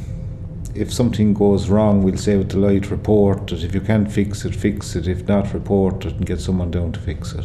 if 0.74 0.92
something 0.92 1.35
goes 1.35 1.68
wrong, 1.68 2.02
we'll 2.02 2.16
say 2.16 2.37
with 2.37 2.50
the 2.50 2.59
light, 2.59 2.90
report 2.90 3.52
it. 3.52 3.64
If 3.64 3.74
you 3.74 3.80
can't 3.80 4.11
fix 4.11 4.44
it, 4.44 4.54
fix 4.54 4.94
it. 4.96 5.09
If 5.09 5.26
not, 5.26 5.52
report 5.52 6.06
it 6.06 6.14
and 6.14 6.24
get 6.24 6.40
someone 6.40 6.70
down 6.70 6.92
to 6.92 7.00
fix 7.00 7.33
it. 7.33 7.44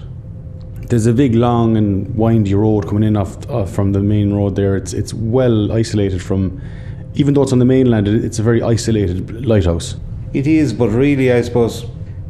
There's 0.89 1.07
a 1.07 1.13
big, 1.13 1.33
long, 1.33 1.75
and 1.75 2.15
windy 2.15 2.53
road 2.53 2.87
coming 2.87 3.03
in 3.03 3.17
off 3.17 3.49
uh, 3.49 3.65
from 3.65 3.91
the 3.91 4.01
main 4.01 4.33
road 4.33 4.55
there. 4.55 4.75
It's 4.75 4.93
it's 4.93 5.13
well 5.13 5.71
isolated 5.71 6.21
from, 6.21 6.61
even 7.15 7.33
though 7.33 7.43
it's 7.43 7.53
on 7.53 7.59
the 7.59 7.65
mainland, 7.65 8.07
it's 8.07 8.39
a 8.39 8.43
very 8.43 8.61
isolated 8.61 9.45
lighthouse. 9.45 9.95
It 10.33 10.47
is, 10.47 10.73
but 10.73 10.89
really, 10.89 11.31
I 11.31 11.41
suppose 11.41 11.85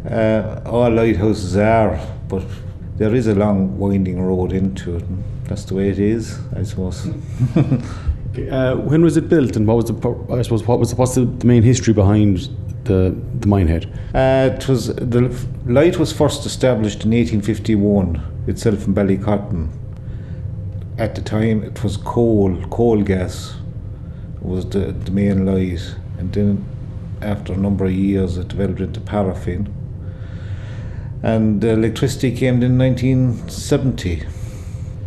uh, 0.10 0.62
all 0.66 0.92
lighthouses 0.92 1.58
are. 1.58 2.00
But 2.28 2.44
there 2.98 3.14
is 3.14 3.28
a 3.28 3.36
long, 3.36 3.78
winding 3.78 4.22
road 4.22 4.54
into 4.54 4.98
it. 4.98 5.04
That's 5.46 5.66
the 5.66 5.76
way 5.76 5.90
it 5.90 6.00
is, 6.00 6.40
I 6.56 6.64
suppose. 6.64 7.08
Uh, 8.52 8.76
when 8.76 9.02
was 9.02 9.16
it 9.16 9.30
built, 9.30 9.56
and 9.56 9.66
what 9.66 9.78
was 9.78 9.86
the 9.86 10.26
I 10.30 10.42
suppose 10.42 10.68
what 10.68 10.78
was 10.78 10.90
the, 10.90 10.98
what's 10.98 11.16
the, 11.16 11.24
the 11.24 11.48
main 11.48 11.64
history 11.64 11.94
behind 11.94 12.50
the 12.84 13.16
the 13.40 13.48
minehead? 13.48 13.86
Uh, 14.14 14.54
it 14.54 14.68
was 14.68 14.88
the 14.88 15.34
light 15.66 15.98
was 15.98 16.12
first 16.12 16.46
established 16.46 17.06
in 17.06 17.12
1851 17.12 18.22
itself 18.48 18.88
in 18.88 18.94
Ballycotton. 18.94 19.70
At 20.98 21.16
the 21.16 21.22
time, 21.22 21.64
it 21.64 21.82
was 21.82 21.96
coal, 21.96 22.62
coal 22.70 23.02
gas 23.04 23.56
was 24.46 24.70
the, 24.70 24.92
the 24.92 25.12
main 25.12 25.46
light, 25.46 25.96
and 26.18 26.32
then 26.34 26.66
after 27.22 27.54
a 27.54 27.58
number 27.58 27.86
of 27.86 27.92
years, 27.92 28.38
it 28.38 28.48
developed 28.48 28.80
into 28.80 29.00
paraffin. 29.02 29.74
And 31.24 31.62
the 31.62 31.70
electricity 31.70 32.36
came 32.36 32.62
in 32.62 32.78
1970, 32.78 34.24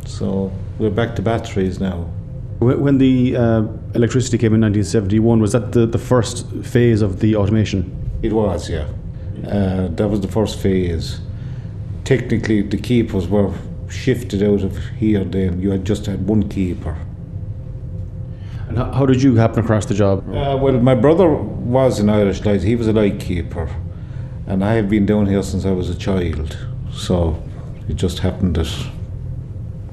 so 0.05 0.53
we're 0.79 0.91
back 0.91 1.15
to 1.17 1.23
batteries 1.23 1.79
now. 1.79 2.11
When 2.59 2.81
when 2.81 2.99
the 2.99 3.37
uh, 3.37 3.63
electricity 3.95 4.37
came 4.37 4.55
in 4.55 4.61
1971, 4.61 5.41
was 5.41 5.53
that 5.53 5.73
the, 5.73 5.87
the 5.87 5.99
first 5.99 6.51
phase 6.65 7.03
of 7.03 7.21
the 7.21 7.37
automation? 7.37 7.95
It 8.23 8.33
was, 8.33 8.69
yeah. 8.69 8.89
Uh, 9.47 9.89
that 9.89 10.09
was 10.09 10.21
the 10.21 10.29
first 10.29 10.59
phase. 10.59 11.21
Technically, 12.03 12.63
the 12.63 12.79
keepers 12.79 13.29
were 13.29 13.53
shifted 13.89 14.43
out 14.43 14.63
of 14.63 14.77
here. 14.99 15.23
Then 15.23 15.61
you 15.61 15.71
had 15.71 15.85
just 15.85 16.07
had 16.07 16.27
one 16.27 16.49
keeper. 16.49 16.97
And 18.69 18.77
how, 18.77 19.07
did 19.07 19.23
you 19.23 19.37
happen 19.37 19.65
across 19.65 19.87
the 19.87 19.95
job? 19.95 20.29
Uh, 20.29 20.57
well, 20.61 20.75
my 20.75 20.95
brother 20.95 21.29
was 21.29 22.01
an 22.01 22.11
Irish 22.11 22.45
light. 22.45 22.63
He 22.63 22.77
was 22.77 22.87
a 22.87 22.93
light 22.93 23.19
keeper, 23.19 23.75
and 24.47 24.63
I 24.63 24.75
have 24.75 24.91
been 24.91 25.07
down 25.07 25.27
here 25.27 25.43
since 25.43 25.65
I 25.65 25.71
was 25.71 25.89
a 25.89 25.95
child. 25.95 26.57
So 26.93 27.43
it 27.89 27.97
just 27.97 28.19
happened 28.19 28.57
that 28.57 28.69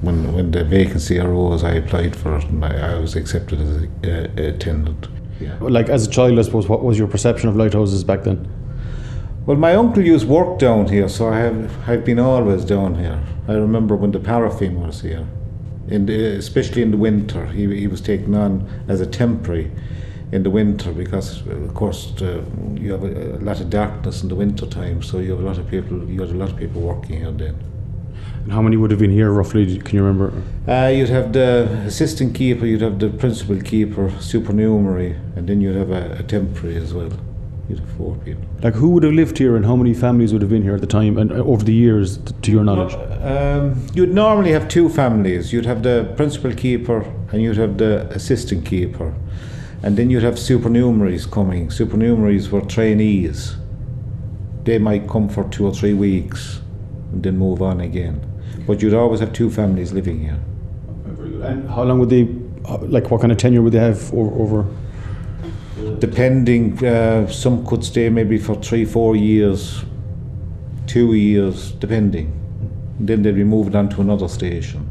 when 0.02 0.32
when 0.34 0.50
the 0.50 0.62
vacancy 0.64 1.18
arose, 1.18 1.64
I 1.64 1.72
applied 1.72 2.14
for 2.14 2.36
it, 2.36 2.44
and 2.44 2.64
I, 2.64 2.92
I 2.92 2.98
was 2.98 3.16
accepted 3.16 3.60
as 3.60 3.82
a, 3.82 3.88
a 4.04 4.48
attendant. 4.48 5.08
Yeah. 5.40 5.56
Like 5.60 5.88
as 5.88 6.06
a 6.06 6.10
child, 6.10 6.38
I 6.38 6.42
suppose, 6.42 6.68
what 6.68 6.82
was 6.82 6.98
your 6.98 7.08
perception 7.08 7.48
of 7.48 7.56
lighthouses 7.56 8.04
back 8.04 8.24
then? 8.24 8.46
Well, 9.46 9.56
my 9.56 9.74
uncle 9.74 10.04
used 10.04 10.26
work 10.26 10.58
down 10.58 10.88
here, 10.88 11.08
so 11.08 11.28
I 11.28 11.38
have 11.38 11.88
I've 11.88 12.04
been 12.04 12.18
always 12.18 12.64
down 12.64 12.96
here. 12.96 13.22
I 13.48 13.52
remember 13.52 13.96
when 13.96 14.10
the 14.10 14.18
paraffin 14.18 14.80
was 14.80 15.00
here, 15.00 15.26
in 15.88 16.06
the, 16.06 16.36
especially 16.36 16.82
in 16.82 16.90
the 16.90 16.96
winter. 16.96 17.46
He, 17.46 17.66
he 17.76 17.86
was 17.86 18.00
taken 18.00 18.34
on 18.34 18.68
as 18.88 19.00
a 19.00 19.06
temporary 19.06 19.70
in 20.32 20.42
the 20.42 20.50
winter 20.50 20.92
because, 20.92 21.46
of 21.46 21.74
course, 21.74 22.12
the, 22.16 22.44
you 22.74 22.92
have 22.92 23.04
a, 23.04 23.36
a 23.36 23.42
lot 23.42 23.60
of 23.60 23.70
darkness 23.70 24.22
in 24.22 24.28
the 24.28 24.34
winter 24.34 24.66
time. 24.66 25.02
So 25.02 25.18
you 25.18 25.30
have 25.30 25.40
a 25.40 25.46
lot 25.46 25.58
of 25.58 25.68
people. 25.68 26.08
You 26.08 26.20
had 26.20 26.30
a 26.30 26.34
lot 26.34 26.50
of 26.50 26.56
people 26.56 26.80
working 26.80 27.18
here 27.18 27.30
then. 27.30 27.56
And 28.42 28.52
how 28.52 28.62
many 28.62 28.76
would 28.76 28.92
have 28.92 29.00
been 29.00 29.10
here 29.10 29.32
roughly? 29.32 29.78
Can 29.78 29.96
you 29.96 30.04
remember? 30.04 30.42
Uh, 30.68 30.88
you'd 30.88 31.08
have 31.08 31.32
the 31.32 31.64
assistant 31.84 32.34
keeper, 32.34 32.64
you'd 32.64 32.80
have 32.80 33.00
the 33.00 33.10
principal 33.10 33.60
keeper, 33.60 34.12
supernumerary, 34.20 35.16
and 35.34 35.48
then 35.48 35.60
you'd 35.60 35.74
have 35.74 35.90
a, 35.90 36.18
a 36.20 36.22
temporary 36.22 36.76
as 36.76 36.94
well. 36.94 37.10
You'd 37.68 37.80
have 37.80 37.88
four 37.90 38.14
people. 38.16 38.44
Like 38.62 38.74
who 38.74 38.90
would 38.90 39.02
have 39.02 39.12
lived 39.12 39.38
here, 39.38 39.56
and 39.56 39.64
how 39.64 39.74
many 39.74 39.92
families 39.92 40.32
would 40.32 40.42
have 40.42 40.50
been 40.50 40.62
here 40.62 40.74
at 40.74 40.80
the 40.80 40.86
time, 40.86 41.18
and 41.18 41.32
uh, 41.32 41.36
over 41.36 41.64
the 41.64 41.74
years, 41.74 42.18
to 42.42 42.50
your 42.52 42.62
knowledge? 42.62 42.94
Um, 43.22 43.84
you'd 43.92 44.14
normally 44.14 44.52
have 44.52 44.68
two 44.68 44.88
families. 44.88 45.52
You'd 45.52 45.66
have 45.66 45.82
the 45.82 46.12
principal 46.16 46.52
keeper 46.52 47.04
and 47.32 47.42
you'd 47.42 47.56
have 47.56 47.78
the 47.78 48.06
assistant 48.10 48.64
keeper. 48.64 49.14
And 49.82 49.96
then 49.96 50.10
you'd 50.10 50.22
have 50.22 50.34
supernumeraries 50.34 51.30
coming. 51.30 51.68
Supernumeraries 51.68 52.50
were 52.50 52.60
trainees. 52.60 53.56
They 54.64 54.78
might 54.78 55.08
come 55.08 55.28
for 55.28 55.44
two 55.50 55.66
or 55.66 55.74
three 55.74 55.94
weeks 55.94 56.60
and 57.12 57.22
then 57.22 57.36
move 57.36 57.62
on 57.62 57.80
again. 57.80 58.20
But 58.66 58.80
you'd 58.80 58.94
always 58.94 59.20
have 59.20 59.32
two 59.32 59.50
families 59.50 59.92
living 59.92 60.20
here. 60.20 60.40
And 61.44 61.68
how 61.68 61.82
long 61.82 61.98
would 61.98 62.10
they, 62.10 62.28
uh, 62.64 62.78
like, 62.78 63.10
what 63.10 63.20
kind 63.20 63.32
of 63.32 63.38
tenure 63.38 63.62
would 63.62 63.72
they 63.72 63.78
have 63.78 64.12
over? 64.14 64.40
over? 64.40 64.66
Depending, 66.00 66.84
uh, 66.84 67.26
some 67.28 67.64
could 67.66 67.84
stay 67.84 68.08
maybe 68.10 68.38
for 68.38 68.54
three, 68.56 68.84
four 68.84 69.16
years, 69.16 69.84
two 70.86 71.14
years, 71.14 71.72
depending. 71.72 72.32
Then 73.00 73.22
they'd 73.22 73.34
be 73.34 73.44
moved 73.44 73.74
on 73.74 73.88
to 73.90 74.00
another 74.00 74.28
station. 74.28 74.88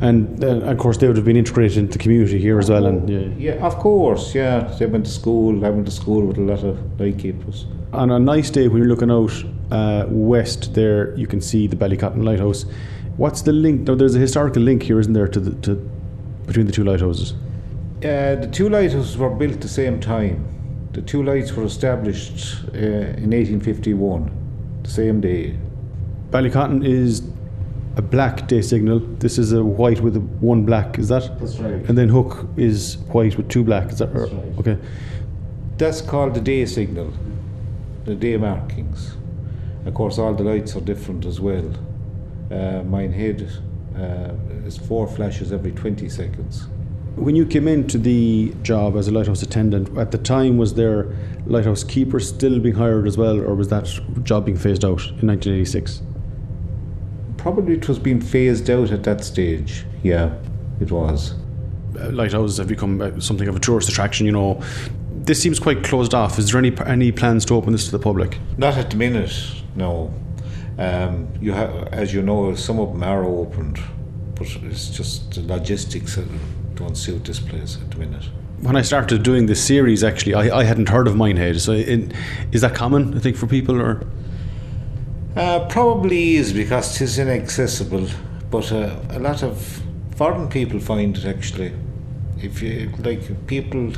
And 0.00 0.42
uh, 0.42 0.48
of 0.62 0.78
course, 0.78 0.96
they 0.98 1.06
would 1.06 1.16
have 1.16 1.24
been 1.24 1.36
integrated 1.36 1.78
into 1.78 1.92
the 1.92 1.98
community 2.02 2.38
here 2.38 2.58
as 2.58 2.68
well. 2.68 2.86
And 2.86 3.08
yeah. 3.08 3.54
Yeah, 3.54 3.66
of 3.66 3.76
course, 3.76 4.34
yeah. 4.34 4.62
They 4.78 4.86
went 4.86 5.04
to 5.06 5.12
school. 5.12 5.64
I 5.64 5.70
went 5.70 5.86
to 5.86 5.92
school 5.92 6.26
with 6.26 6.38
a 6.38 6.40
lot 6.40 6.64
of 6.64 7.00
lightkeepers. 7.00 7.66
on 7.92 8.10
a 8.10 8.18
nice 8.18 8.50
day 8.50 8.68
when 8.68 8.78
you're 8.78 8.88
looking 8.88 9.10
out 9.10 9.32
uh, 9.70 10.06
west, 10.08 10.74
there 10.74 11.14
you 11.16 11.26
can 11.26 11.40
see 11.40 11.66
the 11.66 11.76
Ballycotton 11.76 12.24
Lighthouse. 12.24 12.64
What's 13.16 13.42
the 13.42 13.52
link? 13.52 13.82
Now, 13.82 13.94
there's 13.94 14.14
a 14.14 14.18
historical 14.18 14.62
link 14.62 14.82
here, 14.82 14.98
isn't 14.98 15.12
there, 15.12 15.28
to 15.28 15.40
the 15.40 15.52
to 15.62 15.90
between 16.46 16.66
the 16.66 16.72
two 16.72 16.84
lighthouses? 16.84 17.34
Uh, 18.04 18.34
the 18.34 18.48
two 18.50 18.68
lighthouses 18.68 19.16
were 19.16 19.30
built 19.30 19.60
the 19.60 19.68
same 19.68 20.00
time. 20.00 20.44
The 20.92 21.02
two 21.02 21.22
lights 21.22 21.52
were 21.52 21.64
established 21.64 22.64
uh, 22.74 22.78
in 22.78 23.30
1851, 23.30 24.30
the 24.82 24.90
same 24.90 25.20
day. 25.20 25.56
Ballycotton 26.30 26.84
is 26.84 27.22
a 27.96 28.02
black 28.02 28.48
day 28.48 28.60
signal. 28.60 28.98
This 28.98 29.38
is 29.38 29.52
a 29.52 29.62
white 29.62 30.00
with 30.00 30.16
a 30.16 30.20
one 30.20 30.64
black. 30.64 30.98
Is 30.98 31.08
that? 31.08 31.38
That's 31.38 31.58
right. 31.58 31.88
And 31.88 31.96
then 31.96 32.08
Hook 32.08 32.48
is 32.56 32.96
white 33.12 33.36
with 33.36 33.48
two 33.48 33.62
black. 33.62 33.92
Is 33.92 33.98
that 33.98 34.12
That's 34.12 34.32
right? 34.32 34.58
Okay. 34.58 34.78
That's 35.78 36.00
called 36.00 36.34
the 36.34 36.40
day 36.40 36.66
signal, 36.66 37.12
the 38.04 38.14
day 38.16 38.36
markings. 38.36 39.16
Of 39.86 39.94
course, 39.94 40.18
all 40.18 40.34
the 40.34 40.44
lights 40.44 40.74
are 40.74 40.80
different 40.80 41.24
as 41.24 41.40
well. 41.40 41.68
Uh, 42.50 42.82
Minehead 42.82 43.48
uh, 43.96 44.66
is 44.66 44.76
four 44.76 45.06
flashes 45.06 45.52
every 45.52 45.72
20 45.72 46.08
seconds. 46.08 46.66
When 47.16 47.36
you 47.36 47.44
came 47.46 47.68
into 47.68 47.98
the 47.98 48.54
job 48.62 48.96
as 48.96 49.06
a 49.08 49.12
lighthouse 49.12 49.42
attendant, 49.42 49.96
at 49.98 50.10
the 50.12 50.18
time 50.18 50.56
was 50.56 50.74
there 50.74 51.14
lighthouse 51.46 51.84
keeper 51.84 52.18
still 52.20 52.58
being 52.58 52.74
hired 52.74 53.06
as 53.06 53.18
well, 53.18 53.38
or 53.38 53.54
was 53.54 53.68
that 53.68 53.86
job 54.22 54.46
being 54.46 54.56
phased 54.56 54.84
out 54.84 55.00
in 55.20 55.28
1986? 55.28 56.02
Probably 57.36 57.74
it 57.74 57.88
was 57.88 57.98
being 57.98 58.20
phased 58.20 58.70
out 58.70 58.90
at 58.92 59.02
that 59.04 59.24
stage. 59.24 59.84
Yeah, 60.02 60.34
it 60.80 60.90
was. 60.90 61.34
uh, 62.00 62.10
lighthouses 62.10 62.56
have 62.58 62.68
become 62.68 63.00
uh, 63.00 63.20
something 63.20 63.48
of 63.48 63.56
a 63.56 63.60
tourist 63.60 63.88
attraction. 63.88 64.24
You 64.26 64.32
know, 64.32 64.62
this 65.10 65.40
seems 65.42 65.58
quite 65.60 65.84
closed 65.84 66.14
off. 66.14 66.38
Is 66.38 66.50
there 66.50 66.58
any 66.58 66.74
any 66.86 67.12
plans 67.12 67.44
to 67.46 67.54
open 67.54 67.72
this 67.72 67.84
to 67.86 67.90
the 67.92 67.98
public? 67.98 68.38
Not 68.56 68.78
at 68.78 68.90
the 68.90 68.96
minute, 68.96 69.34
no. 69.76 70.12
Um, 70.78 71.28
you 71.40 71.52
have, 71.52 71.88
as 71.88 72.14
you 72.14 72.22
know, 72.22 72.54
some 72.54 72.78
of 72.80 72.92
them 72.92 73.02
are 73.02 73.24
opened, 73.24 73.78
but 74.34 74.46
it's 74.62 74.88
just 74.88 75.34
the 75.34 75.42
logistics 75.42 76.16
that 76.16 76.26
don't 76.74 76.96
suit 76.96 77.24
this 77.24 77.40
place 77.40 77.78
at 77.80 77.90
the 77.90 77.98
minute. 77.98 78.24
When 78.60 78.76
I 78.76 78.82
started 78.82 79.22
doing 79.22 79.46
this 79.46 79.62
series, 79.64 80.04
actually, 80.04 80.34
I, 80.34 80.60
I 80.60 80.64
hadn't 80.64 80.88
heard 80.88 81.08
of 81.08 81.16
Minehead. 81.16 81.60
So, 81.60 81.72
in, 81.72 82.12
is 82.52 82.60
that 82.60 82.74
common? 82.74 83.14
I 83.16 83.18
think 83.18 83.36
for 83.36 83.46
people, 83.46 83.80
or 83.80 84.06
Uh, 85.34 85.66
probably 85.68 86.36
is 86.36 86.52
because 86.52 86.94
it 86.94 87.04
is 87.04 87.18
inaccessible, 87.18 88.06
but 88.50 88.70
uh, 88.70 88.96
a 89.10 89.18
lot 89.18 89.42
of 89.42 89.82
foreign 90.16 90.48
people 90.48 90.78
find 90.78 91.16
it 91.16 91.24
actually. 91.24 91.72
If 92.38 92.62
you 92.62 92.90
like, 92.98 93.46
people 93.46 93.92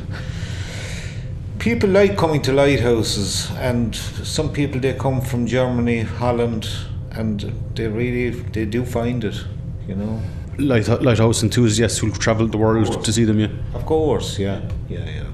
people 1.58 1.88
like 1.88 2.16
coming 2.16 2.42
to 2.42 2.52
lighthouses, 2.52 3.50
and 3.58 3.94
some 3.94 4.52
people 4.52 4.80
they 4.80 4.92
come 4.94 5.20
from 5.20 5.46
Germany, 5.46 6.02
Holland, 6.02 6.68
and 7.10 7.52
they 7.74 7.88
really 7.88 8.30
they 8.30 8.64
do 8.66 8.84
find 8.84 9.24
it, 9.24 9.44
you 9.88 9.94
know. 9.94 10.20
Light, 10.58 10.88
lighthouse 11.02 11.42
enthusiasts 11.42 11.98
who 11.98 12.10
travel 12.10 12.46
the 12.46 12.58
world 12.58 13.04
to 13.04 13.12
see 13.12 13.24
them? 13.24 13.40
Yeah. 13.40 13.48
Of 13.74 13.86
course, 13.86 14.38
yeah, 14.38 14.60
yeah, 14.88 15.04
yeah. 15.04 15.26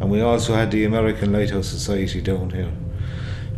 And 0.00 0.10
we 0.10 0.20
also 0.20 0.54
had 0.54 0.70
the 0.70 0.84
American 0.84 1.32
Lighthouse 1.32 1.66
Society 1.66 2.20
down 2.20 2.50
here. 2.50 2.70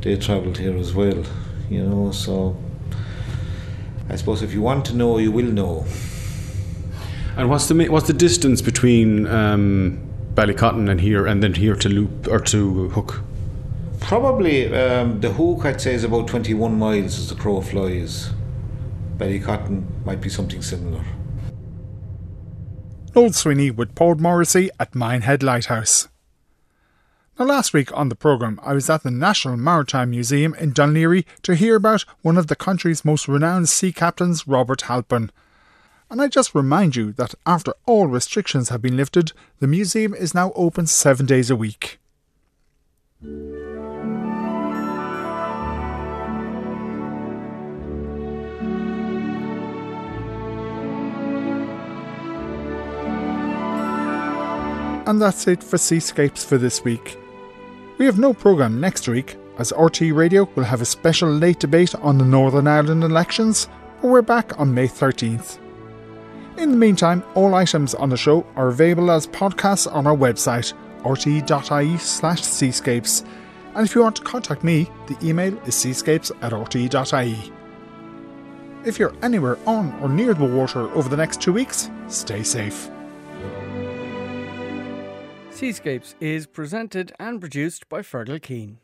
They 0.00 0.16
travelled 0.16 0.59
here 0.59 0.76
as 0.76 0.94
well, 0.94 1.24
you 1.68 1.83
know. 1.83 2.12
So 2.12 2.57
I 4.09 4.16
suppose 4.16 4.42
if 4.42 4.53
you 4.53 4.62
want 4.62 4.85
to 4.87 4.94
know, 4.94 5.18
you 5.18 5.31
will 5.31 5.53
know. 5.53 5.87
And 7.37 7.48
what's 7.48 7.68
the 7.68 7.88
what's 7.88 8.07
the 8.07 8.12
distance 8.12 8.62
between 8.62 9.26
um, 9.26 10.00
Ballycotton 10.35 10.90
and 10.90 11.00
here, 11.00 11.26
and 11.26 11.42
then 11.42 11.55
here 11.55 11.76
to 11.76 11.88
Loop 11.88 12.26
or 12.29 12.40
to 12.40 12.88
Hook? 12.90 13.20
Probably 14.00 14.74
um, 14.74 15.20
the 15.20 15.33
Hook, 15.33 15.64
I'd 15.64 15.81
say, 15.81 15.94
is 15.94 16.05
about 16.05 16.26
21 16.26 16.79
miles 16.79 17.18
as 17.18 17.29
the 17.29 17.35
crow 17.35 17.61
flies. 17.61 18.31
Ballycotton 19.20 19.85
might 20.06 20.22
be 20.22 20.30
something 20.30 20.62
similar. 20.62 21.04
Noel 23.14 23.33
Sweeney 23.35 23.70
with 23.70 23.94
Paul 23.94 24.14
Morrissey 24.14 24.70
at 24.80 24.94
Minehead 24.94 25.42
Lighthouse. 25.42 26.09
Now, 27.38 27.44
last 27.44 27.74
week 27.74 27.94
on 27.96 28.09
the 28.09 28.14
programme, 28.14 28.59
I 28.62 28.72
was 28.72 28.88
at 28.88 29.02
the 29.02 29.11
National 29.11 29.59
Maritime 29.59 30.11
Museum 30.11 30.54
in 30.54 30.72
Laoghaire 30.72 31.24
to 31.42 31.54
hear 31.54 31.76
about 31.76 32.06
one 32.22 32.38
of 32.38 32.46
the 32.46 32.56
country's 32.56 33.04
most 33.04 33.28
renowned 33.28 33.68
sea 33.68 33.92
captains, 33.92 34.48
Robert 34.48 34.83
Halpin. 34.83 35.30
And 36.11 36.22
I 36.22 36.28
just 36.28 36.54
remind 36.54 36.96
you 36.96 37.12
that 37.12 37.35
after 37.44 37.74
all 37.87 38.06
restrictions 38.06 38.70
have 38.70 38.80
been 38.80 38.96
lifted, 38.96 39.33
the 39.59 39.66
museum 39.66 40.14
is 40.14 40.35
now 40.35 40.52
open 40.54 40.87
seven 40.87 41.26
days 41.26 41.50
a 41.50 41.56
week. 41.56 41.98
And 55.10 55.20
that's 55.20 55.48
it 55.48 55.64
for 55.64 55.76
Seascapes 55.76 56.44
for 56.44 56.56
this 56.56 56.84
week. 56.84 57.18
We 57.98 58.06
have 58.06 58.20
no 58.20 58.32
programme 58.32 58.80
next 58.80 59.08
week, 59.08 59.36
as 59.58 59.72
RTÉ 59.72 60.14
Radio 60.14 60.48
will 60.54 60.62
have 60.62 60.82
a 60.82 60.84
special 60.84 61.28
late 61.28 61.58
debate 61.58 61.96
on 61.96 62.16
the 62.16 62.24
Northern 62.24 62.68
Ireland 62.68 63.02
elections, 63.02 63.66
but 64.00 64.06
we're 64.06 64.22
back 64.22 64.56
on 64.60 64.72
May 64.72 64.86
13th. 64.86 65.58
In 66.58 66.70
the 66.70 66.76
meantime, 66.76 67.24
all 67.34 67.56
items 67.56 67.92
on 67.92 68.08
the 68.08 68.16
show 68.16 68.46
are 68.54 68.68
available 68.68 69.10
as 69.10 69.26
podcasts 69.26 69.92
on 69.92 70.06
our 70.06 70.16
website, 70.16 70.74
rte.ie 71.02 71.98
slash 71.98 72.42
seascapes, 72.42 73.24
And 73.74 73.84
if 73.84 73.96
you 73.96 74.02
want 74.02 74.14
to 74.14 74.22
contact 74.22 74.62
me, 74.62 74.88
the 75.08 75.18
email 75.28 75.58
is 75.66 75.74
seascapes 75.74 76.30
at 76.40 76.52
rte.ie. 76.52 77.52
If 78.84 79.00
you're 79.00 79.16
anywhere 79.24 79.58
on 79.66 79.92
or 80.00 80.08
near 80.08 80.34
the 80.34 80.44
water 80.44 80.88
over 80.92 81.08
the 81.08 81.16
next 81.16 81.40
two 81.40 81.52
weeks, 81.52 81.90
stay 82.06 82.44
safe. 82.44 82.88
Seascapes 85.60 86.14
is 86.22 86.46
presented 86.46 87.12
and 87.20 87.38
produced 87.38 87.86
by 87.90 88.00
Fergal 88.00 88.40
Keane. 88.40 88.78